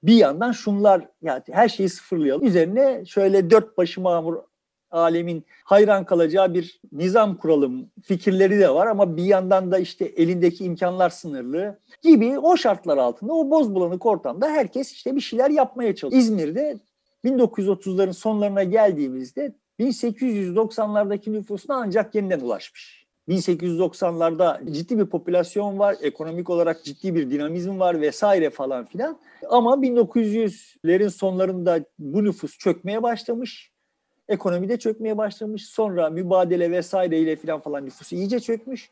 bir 0.04 0.16
yandan 0.16 0.52
şunlar 0.52 1.08
yani 1.22 1.42
her 1.52 1.70
şeyi 1.70 1.90
sıfırlayalım. 1.90 2.46
Üzerine 2.46 3.04
şöyle 3.06 3.50
dört 3.50 3.78
başı 3.78 4.02
mamur 4.02 4.36
alemin 4.92 5.46
hayran 5.64 6.06
kalacağı 6.06 6.54
bir 6.54 6.82
nizam 6.92 7.38
kuralım 7.38 7.92
fikirleri 8.04 8.60
de 8.60 8.70
var 8.70 8.88
ama 8.88 9.18
bir 9.18 9.24
yandan 9.24 9.72
da 9.72 9.80
işte 9.80 10.06
elindeki 10.06 10.64
imkanlar 10.64 11.10
sınırlı 11.10 11.80
gibi 12.02 12.40
o 12.40 12.58
şartlar 12.58 12.98
altında 12.98 13.34
o 13.34 13.50
boz 13.50 13.76
bulanık 13.76 14.06
ortamda 14.06 14.50
herkes 14.50 14.92
işte 14.92 15.16
bir 15.16 15.22
şeyler 15.22 15.50
yapmaya 15.50 15.96
çalışıyor. 15.96 16.22
İzmir'de 16.22 16.78
1930'ların 17.26 18.14
sonlarına 18.14 18.64
geldiğimizde 18.64 19.56
1890'lardaki 19.80 21.34
nüfusuna 21.34 21.76
ancak 21.76 22.16
yeniden 22.16 22.40
ulaşmış. 22.40 22.97
1890'larda 23.28 24.74
ciddi 24.74 25.00
bir 25.00 25.06
popülasyon 25.06 25.80
var, 25.80 25.96
ekonomik 26.02 26.50
olarak 26.50 26.84
ciddi 26.84 27.16
bir 27.16 27.32
dinamizm 27.32 27.80
var 27.80 28.02
vesaire 28.02 28.50
falan 28.50 28.86
filan. 28.86 29.20
Ama 29.50 29.76
1900'lerin 29.76 31.10
sonlarında 31.10 31.86
bu 32.00 32.24
nüfus 32.24 32.58
çökmeye 32.58 33.04
başlamış. 33.04 33.72
Ekonomide 34.28 34.80
çökmeye 34.80 35.18
başlamış. 35.18 35.66
Sonra 35.66 36.10
mübadele 36.10 36.72
vesaire 36.72 37.20
ile 37.20 37.36
filan 37.36 37.60
falan 37.60 37.86
nüfusu 37.86 38.16
iyice 38.16 38.40
çökmüş. 38.40 38.90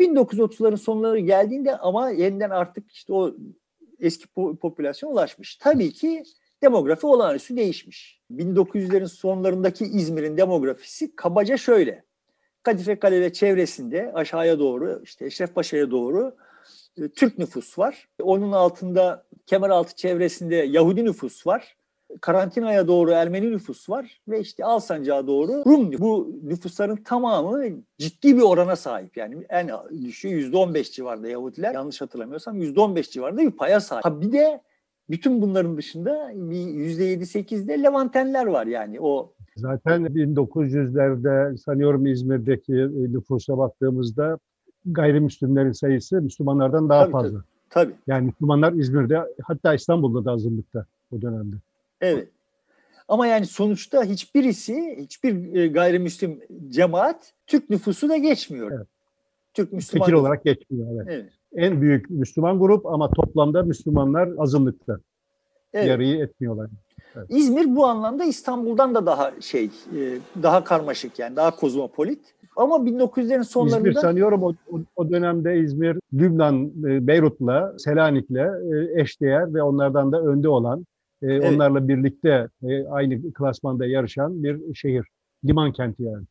1930'ların 0.00 0.76
sonları 0.76 1.18
geldiğinde 1.18 1.76
ama 1.76 2.10
yeniden 2.10 2.50
artık 2.50 2.92
işte 2.92 3.12
o 3.12 3.34
eski 4.00 4.26
popülasyon 4.60 5.10
ulaşmış. 5.10 5.56
Tabii 5.56 5.92
ki 5.92 6.22
demografi 6.62 7.06
olağanüstü 7.06 7.56
değişmiş. 7.56 8.20
1900'lerin 8.30 9.08
sonlarındaki 9.08 9.84
İzmir'in 9.84 10.36
demografisi 10.36 11.16
kabaca 11.16 11.56
şöyle. 11.56 12.07
Kadife 12.68 12.98
Kale 12.98 13.20
ve 13.20 13.32
çevresinde 13.32 14.12
aşağıya 14.14 14.58
doğru 14.58 15.00
işte 15.04 15.26
Eşrefpaşa'ya 15.26 15.90
doğru 15.90 16.36
e, 16.98 17.08
Türk 17.08 17.38
nüfus 17.38 17.78
var. 17.78 18.08
Onun 18.22 18.52
altında 18.52 19.24
Kemeraltı 19.46 19.96
çevresinde 19.96 20.56
Yahudi 20.56 21.04
nüfus 21.04 21.46
var. 21.46 21.76
Karantinaya 22.20 22.88
doğru 22.88 23.10
Ermeni 23.10 23.50
nüfus 23.50 23.90
var 23.90 24.20
ve 24.28 24.40
işte 24.40 24.64
Alsancak'a 24.64 25.26
doğru 25.26 25.64
Rum 25.66 25.90
nüfus. 25.90 26.00
Bu 26.00 26.32
nüfusların 26.42 26.96
tamamı 26.96 27.64
ciddi 27.98 28.36
bir 28.36 28.42
orana 28.42 28.76
sahip. 28.76 29.16
Yani 29.16 29.46
en 29.48 29.70
düşüğü 30.04 30.28
%15 30.28 30.92
civarında 30.92 31.28
Yahudiler. 31.28 31.74
Yanlış 31.74 32.00
hatırlamıyorsam 32.00 32.62
%15 32.62 33.10
civarında 33.10 33.40
bir 33.40 33.50
paya 33.50 33.80
sahip. 33.80 34.04
Ha 34.04 34.20
bir 34.20 34.32
de 34.32 34.62
bütün 35.10 35.42
bunların 35.42 35.76
dışında 35.76 36.30
bir 36.34 36.56
%7-8'de 36.56 37.82
Levantenler 37.82 38.46
var 38.46 38.66
yani 38.66 39.00
o 39.00 39.32
Zaten 39.58 40.02
1900'lerde 40.04 41.58
sanıyorum 41.58 42.06
İzmir'deki 42.06 42.72
e, 42.72 43.12
nüfusa 43.12 43.58
baktığımızda 43.58 44.38
gayrimüslimlerin 44.86 45.72
sayısı 45.72 46.22
Müslümanlardan 46.22 46.88
daha 46.88 47.02
Tabii, 47.02 47.12
fazla. 47.12 47.44
Tabii. 47.70 47.92
Yani 48.06 48.26
Müslümanlar 48.26 48.72
İzmir'de 48.72 49.18
hatta 49.42 49.74
İstanbul'da 49.74 50.24
da 50.24 50.32
azınlıkta 50.32 50.86
o 51.12 51.22
dönemde. 51.22 51.56
Evet. 52.00 52.28
Ama 53.08 53.26
yani 53.26 53.46
sonuçta 53.46 54.04
hiçbirisi, 54.04 54.96
hiçbir 55.00 55.54
e, 55.54 55.68
gayrimüslim 55.68 56.40
cemaat 56.68 57.32
Türk 57.46 57.70
nüfusu 57.70 58.08
da 58.08 58.16
geçmiyor. 58.16 58.72
Evet. 58.72 58.86
Türk 59.54 59.72
Müslüman. 59.72 60.06
Fikir 60.06 60.16
olarak 60.16 60.44
geçmiyor. 60.44 60.86
Evet. 60.94 61.06
Evet. 61.10 61.32
En 61.56 61.80
büyük 61.80 62.10
Müslüman 62.10 62.58
grup 62.58 62.86
ama 62.86 63.10
toplamda 63.10 63.62
Müslümanlar 63.62 64.28
azınlıkta. 64.38 64.98
evet. 65.72 65.88
Yarıyı 65.88 66.22
etmiyorlar. 66.24 66.70
İzmir 67.28 67.76
bu 67.76 67.86
anlamda 67.86 68.24
İstanbul'dan 68.24 68.94
da 68.94 69.06
daha 69.06 69.32
şey, 69.40 69.64
e, 69.64 70.18
daha 70.42 70.64
karmaşık 70.64 71.18
yani 71.18 71.36
daha 71.36 71.56
kozmopolit. 71.56 72.34
Ama 72.56 72.74
1900'lerin 72.74 73.44
sonlarında 73.44 73.88
İzmir 73.88 74.00
sanıyorum 74.00 74.42
o, 74.42 74.54
o, 74.96 75.10
dönemde 75.10 75.60
İzmir, 75.60 75.96
Lübnan, 76.12 76.64
e, 76.64 77.06
Beyrut'la, 77.06 77.74
Selanik'le 77.78 78.36
e, 78.36 79.00
eşdeğer 79.00 79.54
ve 79.54 79.62
onlardan 79.62 80.12
da 80.12 80.20
önde 80.22 80.48
olan, 80.48 80.86
e, 81.22 81.40
onlarla 81.40 81.88
birlikte 81.88 82.48
aynı 82.90 83.32
klasmanda 83.32 83.86
yarışan 83.86 84.42
bir 84.42 84.74
şehir. 84.74 85.06
Liman 85.44 85.72
kenti 85.72 86.02
yani. 86.02 86.24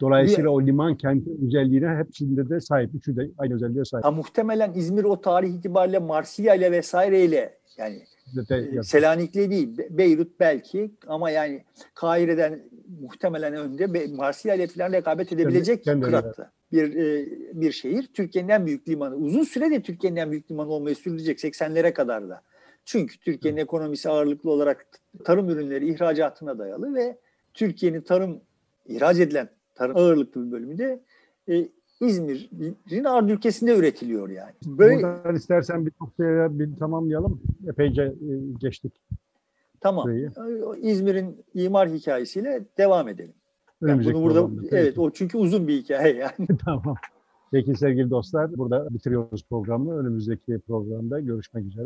Dolayısıyla 0.00 0.50
o 0.50 0.62
liman 0.62 0.96
kenti 0.96 1.30
özelliğine 1.46 1.88
hepsinde 1.96 2.48
de 2.48 2.60
sahip. 2.60 2.94
Üçü 2.94 3.16
de 3.16 3.30
aynı 3.38 3.54
özelliğe 3.54 3.84
sahip. 3.84 4.04
ha, 4.04 4.10
muhtemelen 4.10 4.72
İzmir 4.74 5.04
o 5.04 5.20
tarih 5.20 5.48
itibariyle 5.54 5.98
Marsilya 5.98 6.54
ile 6.54 6.72
vesaireyle 6.72 7.58
yani 7.78 8.02
de 8.48 8.56
e. 8.78 8.82
Selanik'le 8.82 9.34
değil 9.50 9.78
Be- 9.78 9.98
Beyrut 9.98 10.40
belki 10.40 10.90
ama 11.06 11.30
yani 11.30 11.64
Kahire'den 11.94 12.62
muhtemelen 13.00 13.54
önde 13.54 14.06
Marsilya 14.06 14.54
ile 14.54 14.66
falan 14.66 14.92
rekabet 14.92 15.32
edebilecek 15.32 15.84
kendi- 15.84 16.04
kıratta 16.04 16.50
bir 16.72 16.96
e, 16.96 17.26
bir 17.60 17.72
şehir. 17.72 18.06
Türkiye'nin 18.14 18.48
en 18.48 18.66
büyük 18.66 18.88
limanı. 18.88 19.16
Uzun 19.16 19.42
süre 19.42 19.70
de 19.70 19.82
Türkiye'nin 19.82 20.16
en 20.16 20.30
büyük 20.30 20.50
limanı 20.50 20.68
olmayı 20.68 20.96
sürdürecek 20.96 21.38
80'lere 21.38 21.92
kadar 21.92 22.28
da. 22.28 22.42
Çünkü 22.84 23.18
Türkiye'nin 23.18 23.60
ekonomisi 23.60 24.08
ağırlıklı 24.08 24.50
olarak 24.50 24.86
tarım 25.24 25.48
ürünleri 25.50 25.88
ihracatına 25.94 26.58
dayalı 26.58 26.94
ve 26.94 27.18
Türkiye'nin 27.54 28.00
tarım 28.00 28.40
ihraç 28.86 29.18
edilen 29.18 29.48
tarım 29.74 29.96
ağırlıklı 29.96 30.46
bir 30.46 30.52
bölümü 30.52 30.78
de 30.78 31.00
e, 31.48 31.68
İzmir'in 32.00 33.04
ard 33.04 33.28
ülkesinde 33.28 33.76
üretiliyor 33.76 34.28
yani. 34.28 34.52
Böyle 34.66 34.96
Buradan 34.96 35.34
istersen 35.34 35.86
bir 35.86 35.92
noktaya 36.00 36.58
bir 36.58 36.76
tamamlayalım. 36.76 37.40
Epeyce 37.68 38.02
e, 38.02 38.12
geçtik. 38.60 38.92
tamam. 39.80 40.04
Süreyi. 40.04 40.30
İzmir'in 40.80 41.44
imar 41.54 41.88
hikayesiyle 41.88 42.64
devam 42.78 43.08
edelim. 43.08 43.34
Yani 43.82 44.04
bunu 44.04 44.22
burada 44.22 44.46
programda. 44.46 44.76
Evet 44.76 44.98
o 44.98 45.10
çünkü 45.10 45.38
uzun 45.38 45.68
bir 45.68 45.82
hikaye 45.82 46.14
yani. 46.14 46.58
tamam. 46.64 46.96
Peki 47.50 47.74
sevgili 47.74 48.10
dostlar 48.10 48.56
burada 48.56 48.88
bitiriyoruz 48.90 49.44
programı. 49.50 49.98
Önümüzdeki 49.98 50.58
programda 50.66 51.20
görüşmek 51.20 51.64
üzere. 51.66 51.82